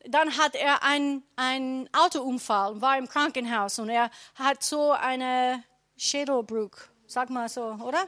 dann 0.09 0.37
hat 0.39 0.55
er 0.55 0.83
einen, 0.83 1.89
Autounfall 1.93 2.73
und 2.73 2.81
war 2.81 2.99
im 2.99 3.09
Krankenhaus 3.09 3.79
und 3.79 3.89
er 3.89 4.11
hat 4.35 4.63
so 4.63 4.93
eine 4.93 5.63
Schädelbruch, 5.97 6.77
sag 7.07 7.31
mal 7.31 7.49
so, 7.49 7.63
oder? 7.63 8.07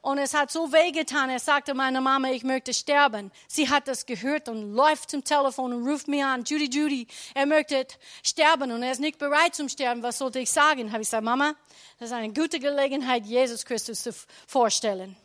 Und 0.00 0.18
es 0.18 0.34
hat 0.34 0.50
so 0.50 0.70
wehgetan. 0.70 1.30
Er 1.30 1.38
sagte 1.38 1.72
meiner 1.72 2.02
Mama, 2.02 2.28
ich 2.28 2.44
möchte 2.44 2.74
sterben. 2.74 3.32
Sie 3.48 3.70
hat 3.70 3.88
das 3.88 4.04
gehört 4.04 4.50
und 4.50 4.74
läuft 4.74 5.10
zum 5.10 5.24
Telefon 5.24 5.72
und 5.72 5.88
ruft 5.88 6.08
mich 6.08 6.22
an. 6.22 6.44
Judy, 6.44 6.68
Judy, 6.68 7.06
er 7.34 7.46
möchte 7.46 7.86
sterben 8.22 8.70
und 8.70 8.82
er 8.82 8.92
ist 8.92 9.00
nicht 9.00 9.18
bereit 9.18 9.54
zum 9.54 9.70
Sterben. 9.70 10.02
Was 10.02 10.18
sollte 10.18 10.40
ich 10.40 10.50
sagen? 10.50 10.92
Habe 10.92 11.00
ich 11.00 11.08
gesagt, 11.08 11.24
Mama, 11.24 11.54
das 11.98 12.10
ist 12.10 12.14
eine 12.14 12.34
gute 12.34 12.60
Gelegenheit, 12.60 13.24
Jesus 13.24 13.64
Christus 13.64 14.02
zu 14.02 14.12
vorstellen. 14.46 15.16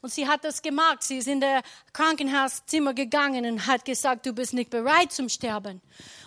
Und 0.00 0.12
sie 0.12 0.28
hat 0.28 0.44
das 0.44 0.62
gemacht. 0.62 1.02
Sie 1.02 1.18
ist 1.18 1.28
in 1.28 1.40
der 1.40 1.62
Krankenhauszimmer 1.92 2.94
gegangen 2.94 3.44
und 3.44 3.66
hat 3.66 3.84
gesagt, 3.84 4.26
du 4.26 4.32
bist 4.32 4.52
nicht 4.52 4.70
bereit 4.70 5.12
zum 5.12 5.28
Sterben. 5.28 5.80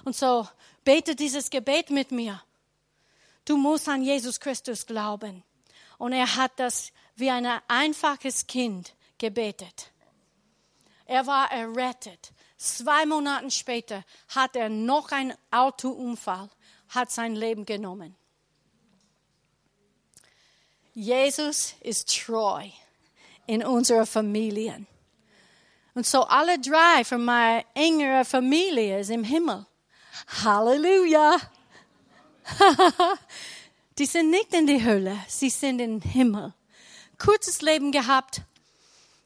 Und 0.03 0.15
so 0.15 0.47
bete 0.83 1.15
dieses 1.15 1.49
Gebet 1.49 1.89
mit 1.89 2.11
mir. 2.11 2.41
Du 3.45 3.57
musst 3.57 3.87
an 3.87 4.03
Jesus 4.03 4.39
Christus 4.39 4.85
glauben. 4.85 5.43
Und 5.97 6.13
er 6.13 6.35
hat 6.35 6.51
das 6.57 6.91
wie 7.15 7.29
ein 7.29 7.47
einfaches 7.67 8.47
Kind 8.47 8.93
gebetet. 9.17 9.91
Er 11.05 11.27
war 11.27 11.51
errettet. 11.51 12.31
Zwei 12.57 13.05
Monate 13.05 13.49
später 13.51 14.03
hat 14.29 14.55
er 14.55 14.69
noch 14.69 15.11
einen 15.11 15.33
Autounfall, 15.49 16.49
hat 16.89 17.11
sein 17.11 17.35
Leben 17.35 17.65
genommen. 17.65 18.15
Jesus 20.93 21.75
ist 21.81 22.23
treu 22.23 22.69
in 23.51 23.65
unserer 23.65 24.05
Familien. 24.05 24.87
Und 25.93 26.05
so 26.05 26.23
alle 26.23 26.57
drei 26.57 27.03
von 27.03 27.25
meiner 27.25 27.65
engeren 27.73 28.23
Familie 28.23 29.03
sind 29.03 29.19
im 29.19 29.23
Himmel. 29.25 29.65
Halleluja! 30.45 31.35
die 33.97 34.05
sind 34.05 34.29
nicht 34.29 34.53
in 34.53 34.67
die 34.67 34.81
Hölle, 34.81 35.17
sie 35.27 35.49
sind 35.49 35.81
im 35.81 35.99
Himmel. 35.99 36.53
Kurzes 37.17 37.61
Leben 37.61 37.91
gehabt, 37.91 38.41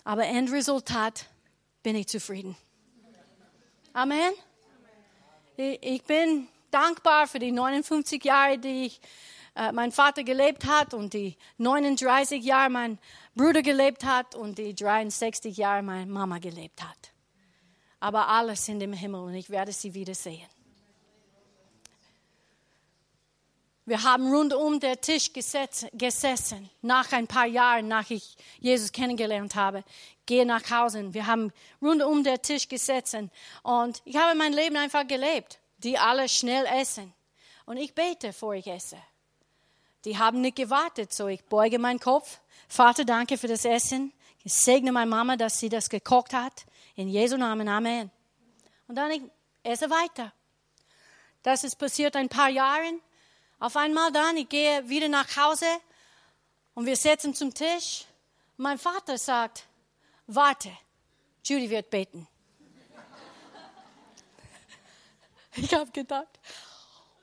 aber 0.03 0.25
Endresultat 0.25 1.27
bin 1.83 1.95
ich 1.95 2.07
zufrieden. 2.07 2.57
Amen. 3.93 4.33
Ich 5.55 6.03
bin 6.03 6.47
dankbar 6.71 7.27
für 7.27 7.37
die 7.37 7.51
59 7.51 8.23
Jahre, 8.23 8.57
die 8.57 8.87
ich, 8.87 9.01
äh, 9.55 9.71
mein 9.71 9.91
Vater 9.91 10.23
gelebt 10.23 10.65
hat 10.65 10.95
und 10.95 11.13
die 11.13 11.37
39 11.59 12.43
Jahre 12.43 12.71
mein 12.71 12.97
Bruder 13.35 13.61
gelebt 13.61 14.05
hat 14.05 14.33
und 14.33 14.57
die 14.57 14.73
63 14.73 15.57
Jahre 15.57 15.83
meine 15.83 16.09
Mama 16.09 16.39
gelebt 16.39 16.81
hat. 16.81 17.11
Aber 17.99 18.29
alle 18.29 18.55
sind 18.55 18.81
im 18.81 18.93
Himmel 18.93 19.21
und 19.21 19.33
ich 19.33 19.49
werde 19.49 19.73
sie 19.73 19.93
wiedersehen. 19.93 20.47
Wir 23.87 24.01
haben 24.01 24.33
rund 24.33 24.51
um 24.53 24.79
den 24.79 24.99
Tisch 24.99 25.31
gesessen, 25.31 26.69
nach 26.81 27.11
ein 27.11 27.27
paar 27.27 27.45
Jahren, 27.45 27.87
nach 27.87 28.09
ich 28.09 28.35
Jesus 28.59 28.91
kennengelernt 28.91 29.55
habe. 29.55 29.83
Gehe 30.25 30.45
nach 30.45 30.71
Hause. 30.71 31.13
Wir 31.13 31.27
haben 31.27 31.51
rund 31.81 32.01
um 32.01 32.23
den 32.23 32.41
Tisch 32.41 32.67
gesessen 32.67 33.29
und 33.61 34.01
ich 34.05 34.15
habe 34.15 34.35
mein 34.35 34.53
Leben 34.53 34.75
einfach 34.77 35.05
gelebt. 35.05 35.59
Die 35.79 35.99
alle 35.99 36.27
schnell 36.29 36.65
essen. 36.65 37.13
Und 37.65 37.77
ich 37.77 37.93
bete, 37.93 38.27
bevor 38.27 38.55
ich 38.55 38.65
esse. 38.65 38.97
Die 40.05 40.17
haben 40.17 40.41
nicht 40.41 40.55
gewartet, 40.55 41.13
so 41.13 41.27
ich 41.27 41.43
beuge 41.43 41.77
meinen 41.77 41.99
Kopf 41.99 42.39
Vater, 42.75 43.05
danke 43.05 43.37
für 43.37 43.47
das 43.47 43.63
Essen. 43.63 44.11
Ich 44.43 44.53
segne 44.53 44.91
meine 44.91 45.09
Mama, 45.09 45.37
dass 45.37 45.61
sie 45.61 45.69
das 45.69 45.89
gekocht 45.89 46.33
hat. 46.33 46.65
In 46.97 47.07
Jesu 47.07 47.37
Namen, 47.37 47.69
Amen. 47.69 48.11
Und 48.89 48.95
dann 48.95 49.11
ich 49.11 49.21
esse 49.63 49.89
weiter. 49.89 50.33
Das 51.41 51.63
ist 51.63 51.77
passiert 51.77 52.17
ein 52.17 52.27
paar 52.27 52.49
Jahren. 52.49 52.99
Auf 53.59 53.77
einmal 53.77 54.11
dann, 54.11 54.35
ich 54.35 54.49
gehe 54.49 54.89
wieder 54.89 55.07
nach 55.07 55.37
Hause 55.37 55.67
und 56.73 56.85
wir 56.85 56.97
sitzen 56.97 57.33
zum 57.33 57.53
Tisch. 57.53 58.07
Mein 58.57 58.77
Vater 58.77 59.17
sagt, 59.17 59.63
warte, 60.27 60.69
Judy 61.45 61.69
wird 61.69 61.89
beten. 61.89 62.27
Ich 65.55 65.73
habe 65.73 65.89
gedacht, 65.91 66.41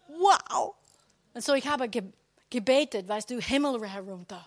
wow. 0.08 0.74
Und 1.34 1.44
so 1.44 1.52
ich 1.52 1.68
habe 1.68 1.90
gebetet, 2.48 3.06
weißt 3.06 3.28
du, 3.28 3.38
Himmel 3.38 3.86
herunter. 3.86 4.46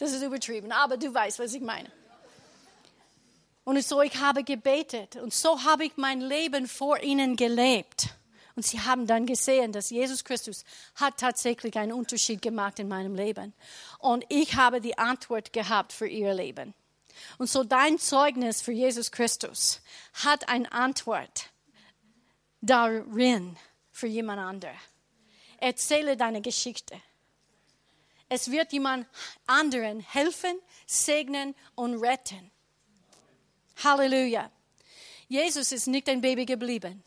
Das 0.00 0.12
ist 0.12 0.22
übertrieben, 0.22 0.72
aber 0.72 0.96
du 0.96 1.12
weißt, 1.12 1.38
was 1.40 1.52
ich 1.52 1.60
meine. 1.60 1.90
Und 3.64 3.84
so, 3.84 4.00
ich 4.00 4.16
habe 4.16 4.42
gebetet 4.44 5.16
und 5.16 5.34
so 5.34 5.62
habe 5.62 5.84
ich 5.84 5.92
mein 5.96 6.22
Leben 6.22 6.66
vor 6.66 6.98
ihnen 7.00 7.36
gelebt. 7.36 8.08
Und 8.56 8.64
sie 8.64 8.80
haben 8.80 9.06
dann 9.06 9.26
gesehen, 9.26 9.72
dass 9.72 9.90
Jesus 9.90 10.24
Christus 10.24 10.64
hat 10.94 11.18
tatsächlich 11.18 11.76
einen 11.76 11.92
Unterschied 11.92 12.40
gemacht 12.40 12.78
in 12.78 12.88
meinem 12.88 13.14
Leben. 13.14 13.52
Und 13.98 14.24
ich 14.30 14.56
habe 14.56 14.80
die 14.80 14.96
Antwort 14.96 15.52
gehabt 15.52 15.92
für 15.92 16.08
ihr 16.08 16.32
Leben. 16.32 16.72
Und 17.36 17.50
so 17.50 17.62
dein 17.62 17.98
Zeugnis 17.98 18.62
für 18.62 18.72
Jesus 18.72 19.12
Christus 19.12 19.82
hat 20.14 20.48
eine 20.48 20.72
Antwort 20.72 21.50
darin 22.62 23.58
für 23.90 24.06
jemand 24.06 24.40
anderen. 24.40 24.78
Erzähle 25.58 26.16
deine 26.16 26.40
Geschichte. 26.40 26.98
Es 28.30 28.50
wird 28.50 28.72
jemand 28.72 29.06
anderen 29.46 30.00
helfen, 30.00 30.58
segnen 30.86 31.54
und 31.74 32.00
retten. 32.00 32.50
Halleluja. 33.82 34.50
Jesus 35.28 35.72
ist 35.72 35.88
nicht 35.88 36.08
ein 36.08 36.20
Baby 36.20 36.46
geblieben. 36.46 37.02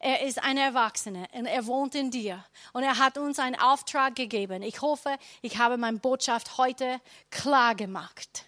Er 0.00 0.22
ist 0.22 0.42
ein 0.42 0.58
Erwachsener 0.58 1.28
und 1.32 1.46
er 1.46 1.66
wohnt 1.66 1.94
in 1.94 2.10
dir. 2.10 2.44
Und 2.72 2.82
er 2.82 2.98
hat 2.98 3.16
uns 3.16 3.38
einen 3.38 3.54
Auftrag 3.54 4.16
gegeben. 4.16 4.62
Ich 4.62 4.82
hoffe, 4.82 5.16
ich 5.40 5.56
habe 5.58 5.76
meine 5.76 5.98
Botschaft 5.98 6.58
heute 6.58 7.00
klar 7.30 7.76
gemacht. 7.76 8.44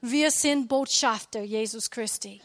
Wir 0.00 0.30
sind 0.30 0.68
Botschafter 0.68 1.42
Jesus 1.42 1.90
Christi. 1.90 2.40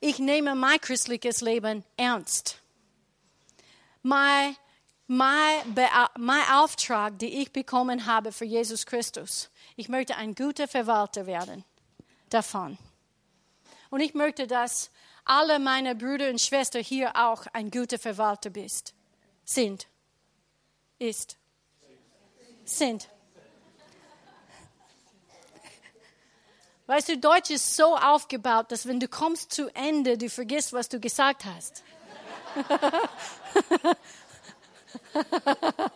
Ich 0.00 0.18
nehme 0.18 0.56
mein 0.56 0.80
christliches 0.80 1.42
Leben 1.42 1.84
ernst. 1.96 2.58
Mein, 4.02 4.56
mein, 5.08 6.42
Auftrag, 6.52 7.18
den 7.18 7.32
ich 7.32 7.52
bekommen 7.52 8.06
habe 8.06 8.30
für 8.30 8.44
Jesus 8.44 8.86
Christus. 8.86 9.50
Ich 9.76 9.88
möchte 9.88 10.16
ein 10.16 10.34
guter 10.34 10.68
Verwalter 10.68 11.26
werden 11.26 11.64
davon. 12.28 12.78
Und 13.90 14.00
ich 14.00 14.14
möchte, 14.14 14.46
dass 14.46 14.90
alle 15.24 15.58
meine 15.58 15.94
Brüder 15.94 16.28
und 16.28 16.40
Schwestern 16.40 16.82
hier 16.82 17.16
auch 17.16 17.46
ein 17.52 17.70
guter 17.70 17.98
Verwalter 17.98 18.50
bist, 18.50 18.94
sind, 19.44 19.86
ist, 20.98 21.38
sind. 22.64 23.08
Weißt 26.86 27.08
du, 27.08 27.18
Deutsch 27.18 27.50
ist 27.50 27.76
so 27.76 27.96
aufgebaut, 27.96 28.72
dass 28.72 28.86
wenn 28.86 29.00
du 29.00 29.08
kommst 29.08 29.52
zu 29.52 29.68
Ende, 29.74 30.16
du 30.16 30.30
vergisst, 30.30 30.72
was 30.72 30.88
du 30.88 31.00
gesagt 31.00 31.44
hast. 31.44 31.82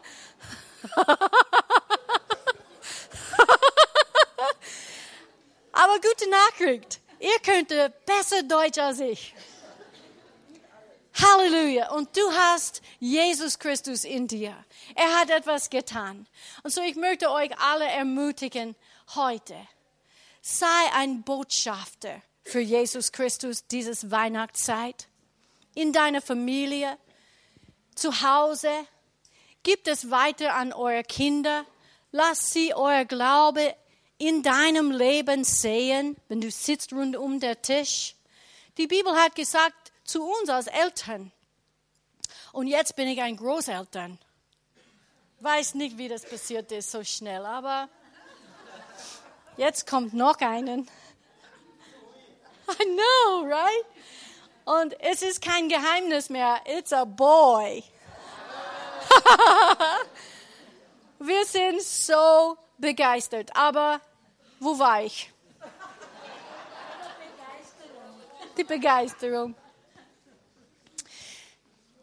Aber 5.73 5.95
gute 6.01 6.29
Nachricht. 6.31 7.01
Ihr 7.19 7.39
könnt 7.45 7.69
besser 8.07 8.43
Deutsch 8.43 8.79
als 8.79 9.01
ich. 9.01 9.35
Halleluja. 11.15 11.93
Und 11.93 12.17
du 12.17 12.33
hast 12.33 12.83
Jesus 12.99 13.59
Christus 13.59 14.05
in 14.05 14.27
dir. 14.27 14.57
Er 14.95 15.19
hat 15.19 15.31
etwas 15.31 15.71
getan. 15.71 16.27
Und 16.63 16.73
so 16.73 16.83
ich 16.83 16.97
möchte 16.97 17.31
euch 17.31 17.51
alle 17.59 17.87
ermutigen 17.87 18.75
heute. 19.15 19.57
Sei 20.41 20.67
ein 20.95 21.23
Botschafter 21.23 22.23
für 22.45 22.61
Jesus 22.61 23.13
Christus 23.13 23.67
dieses 23.67 24.11
Weihnachtszeit. 24.11 25.07
In 25.75 25.93
deiner 25.93 26.21
Familie, 26.21 26.99
zu 27.95 28.23
Hause. 28.23 28.71
Gib 29.63 29.87
es 29.87 30.11
weiter 30.11 30.55
an 30.55 30.73
eure 30.73 31.05
Kinder. 31.05 31.65
Lass 32.11 32.53
sie 32.53 32.75
euer 32.75 33.05
Glaube 33.05 33.75
in 34.19 34.43
deinem 34.43 34.91
Leben 34.91 35.45
sehen, 35.45 36.17
wenn 36.29 36.41
du 36.41 36.51
sitzt 36.51 36.93
rund 36.93 37.17
um 37.17 37.41
der 37.41 37.61
Tisch. 37.63 38.15
Die 38.79 38.87
Bibel 38.87 39.15
hat 39.17 39.35
gesagt 39.35 39.93
zu 40.05 40.25
uns 40.25 40.49
als 40.49 40.67
Eltern, 40.67 41.33
und 42.53 42.67
jetzt 42.67 42.97
bin 42.97 43.09
ich 43.09 43.21
ein 43.21 43.37
Großeltern. 43.37 44.19
Weiß 45.41 45.75
nicht, 45.75 45.97
wie 45.99 46.09
das 46.09 46.25
passiert 46.25 46.71
ist 46.71 46.91
so 46.91 47.03
schnell, 47.03 47.45
aber 47.45 47.89
jetzt 49.57 49.87
kommt 49.87 50.13
noch 50.13 50.39
einen. 50.41 50.89
I 52.69 52.85
know, 52.85 53.47
right? 53.47 53.85
Und 54.65 54.99
es 55.01 55.23
ist 55.23 55.43
kein 55.43 55.69
Geheimnis 55.69 56.31
mehr. 56.31 56.61
It's 56.67 56.93
a 56.93 57.05
boy. 57.05 57.83
Wir 61.19 61.45
sind 61.45 61.83
so 61.83 62.57
begeistert, 62.79 63.55
aber 63.57 64.01
wo 64.61 64.79
war 64.79 65.03
ich? 65.03 65.31
Die 68.57 68.65
Begeisterung. 68.65 69.55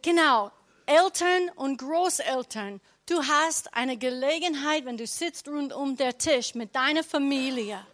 Genau, 0.02 0.52
Eltern 0.86 1.50
und 1.56 1.78
Großeltern, 1.78 2.82
du 3.06 3.24
hast 3.24 3.74
eine 3.74 3.98
Gelegenheit, 3.98 4.86
wenn 4.86 4.98
du 4.98 5.06
sitzt 5.06 5.48
rund 5.48 5.74
um 5.74 5.98
der 5.98 6.18
Tisch 6.18 6.56
mit 6.56 6.74
deiner 6.74 7.04
Familie, 7.04 7.86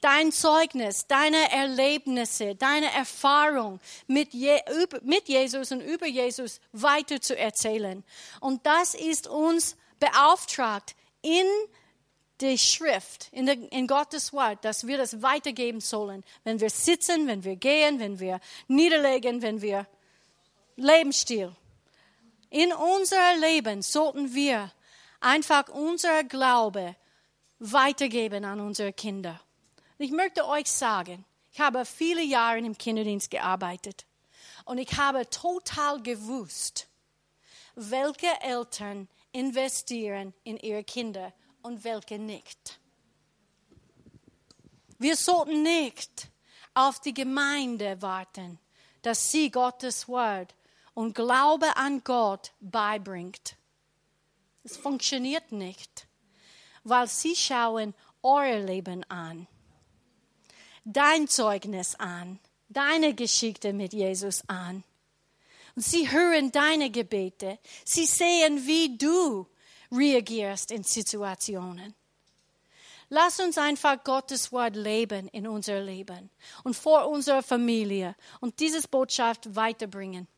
dein 0.00 0.32
Zeugnis, 0.32 1.06
deine 1.06 1.50
Erlebnisse, 1.52 2.54
deine 2.54 2.92
Erfahrung 2.92 3.80
mit, 4.06 4.32
Je 4.32 4.60
mit 5.02 5.28
Jesus 5.28 5.72
und 5.72 5.80
über 5.80 6.06
Jesus 6.06 6.60
weiter 6.72 7.20
zu 7.20 7.36
erzählen. 7.36 8.04
Und 8.40 8.64
das 8.66 8.94
ist 8.94 9.28
uns 9.28 9.76
beauftragt 9.98 10.94
in 11.22 11.46
die 12.40 12.58
Schrift, 12.58 13.28
in, 13.32 13.46
der, 13.46 13.56
in, 13.72 13.86
Gottes 13.86 14.32
Wort, 14.32 14.64
dass 14.64 14.86
wir 14.86 14.96
das 14.96 15.22
weitergeben 15.22 15.80
sollen. 15.80 16.24
Wenn 16.44 16.60
wir 16.60 16.70
sitzen, 16.70 17.26
wenn 17.26 17.44
wir 17.44 17.56
gehen, 17.56 18.00
wenn 18.00 18.18
wir 18.18 18.40
niederlegen, 18.66 19.42
wenn 19.42 19.60
wir 19.60 19.86
Lebensstil. 20.76 21.54
In 22.48 22.72
unser 22.72 23.36
Leben 23.36 23.82
sollten 23.82 24.34
wir 24.34 24.72
einfach 25.20 25.68
unser 25.68 26.24
Glaube 26.24 26.96
weitergeben 27.58 28.44
an 28.46 28.60
unsere 28.60 28.92
Kinder. 28.92 29.40
Ich 30.02 30.12
möchte 30.12 30.46
euch 30.48 30.66
sagen, 30.66 31.26
ich 31.52 31.60
habe 31.60 31.84
viele 31.84 32.22
Jahre 32.22 32.56
im 32.56 32.78
Kinderdienst 32.78 33.30
gearbeitet 33.30 34.06
und 34.64 34.78
ich 34.78 34.96
habe 34.96 35.28
total 35.28 36.02
gewusst, 36.02 36.88
welche 37.74 38.32
Eltern 38.40 39.08
investieren 39.32 40.32
in 40.42 40.56
ihre 40.56 40.84
Kinder 40.84 41.34
und 41.60 41.84
welche 41.84 42.18
nicht. 42.18 42.80
Wir 44.98 45.16
sollten 45.16 45.62
nicht 45.62 46.30
auf 46.72 47.00
die 47.00 47.12
Gemeinde 47.12 48.00
warten, 48.00 48.58
dass 49.02 49.30
sie 49.30 49.50
Gottes 49.50 50.08
Wort 50.08 50.54
und 50.94 51.14
Glaube 51.14 51.76
an 51.76 52.02
Gott 52.04 52.52
beibringt. 52.60 53.54
Es 54.64 54.78
funktioniert 54.78 55.52
nicht, 55.52 56.06
weil 56.84 57.06
sie 57.06 57.36
schauen 57.36 57.92
euer 58.22 58.60
Leben 58.60 59.04
an, 59.10 59.46
dein 60.84 61.28
Zeugnis 61.28 61.94
an, 61.96 62.38
deine 62.68 63.14
Geschichte 63.14 63.72
mit 63.72 63.92
Jesus 63.92 64.42
an. 64.48 64.84
Und 65.76 65.82
sie 65.82 66.10
hören 66.10 66.52
deine 66.52 66.90
Gebete. 66.90 67.58
Sie 67.84 68.06
sehen, 68.06 68.66
wie 68.66 68.96
du 68.96 69.46
reagierst 69.92 70.70
in 70.70 70.82
Situationen. 70.82 71.94
Lass 73.08 73.40
uns 73.40 73.58
einfach 73.58 74.04
Gottes 74.04 74.52
Wort 74.52 74.76
leben 74.76 75.26
in 75.28 75.48
unser 75.48 75.80
Leben 75.80 76.30
und 76.62 76.76
vor 76.76 77.08
unserer 77.08 77.42
Familie 77.42 78.14
und 78.40 78.60
dieses 78.60 78.86
Botschaft 78.86 79.56
weiterbringen. 79.56 80.28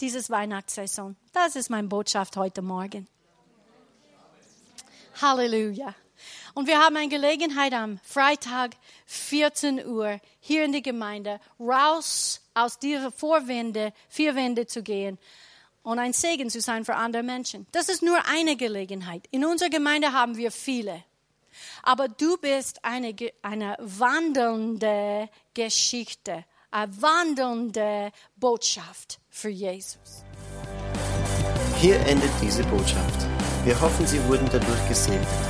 Dieses 0.00 0.28
Weihnachtssaison. 0.30 1.16
Das 1.32 1.56
ist 1.56 1.70
meine 1.70 1.88
Botschaft 1.88 2.36
heute 2.36 2.62
Morgen. 2.62 3.06
Halleluja. 5.20 5.94
Und 6.60 6.66
wir 6.66 6.78
haben 6.78 6.94
eine 6.94 7.08
Gelegenheit 7.08 7.72
am 7.72 7.98
Freitag 8.02 8.72
14 9.06 9.86
Uhr 9.86 10.20
hier 10.40 10.62
in 10.66 10.72
die 10.72 10.82
Gemeinde 10.82 11.40
raus 11.58 12.42
aus 12.52 12.78
dieser 12.78 13.10
Vorwände, 13.10 13.94
vier 14.10 14.34
Wände 14.34 14.66
zu 14.66 14.82
gehen 14.82 15.16
und 15.82 15.98
ein 15.98 16.12
Segen 16.12 16.50
zu 16.50 16.60
sein 16.60 16.84
für 16.84 16.96
andere 16.96 17.22
Menschen. 17.22 17.66
Das 17.72 17.88
ist 17.88 18.02
nur 18.02 18.18
eine 18.28 18.56
Gelegenheit. 18.56 19.26
In 19.30 19.46
unserer 19.46 19.70
Gemeinde 19.70 20.12
haben 20.12 20.36
wir 20.36 20.50
viele. 20.50 21.02
Aber 21.82 22.08
du 22.08 22.36
bist 22.36 22.84
eine, 22.84 23.16
eine 23.40 23.78
wandelnde 23.78 25.30
Geschichte, 25.54 26.44
eine 26.70 27.00
wandelnde 27.00 28.12
Botschaft 28.36 29.18
für 29.30 29.48
Jesus. 29.48 30.24
Hier 31.78 31.98
endet 32.00 32.30
diese 32.42 32.62
Botschaft. 32.64 33.26
Wir 33.64 33.80
hoffen, 33.80 34.06
Sie 34.06 34.22
wurden 34.28 34.46
dadurch 34.52 34.88
gesegnet. 34.88 35.49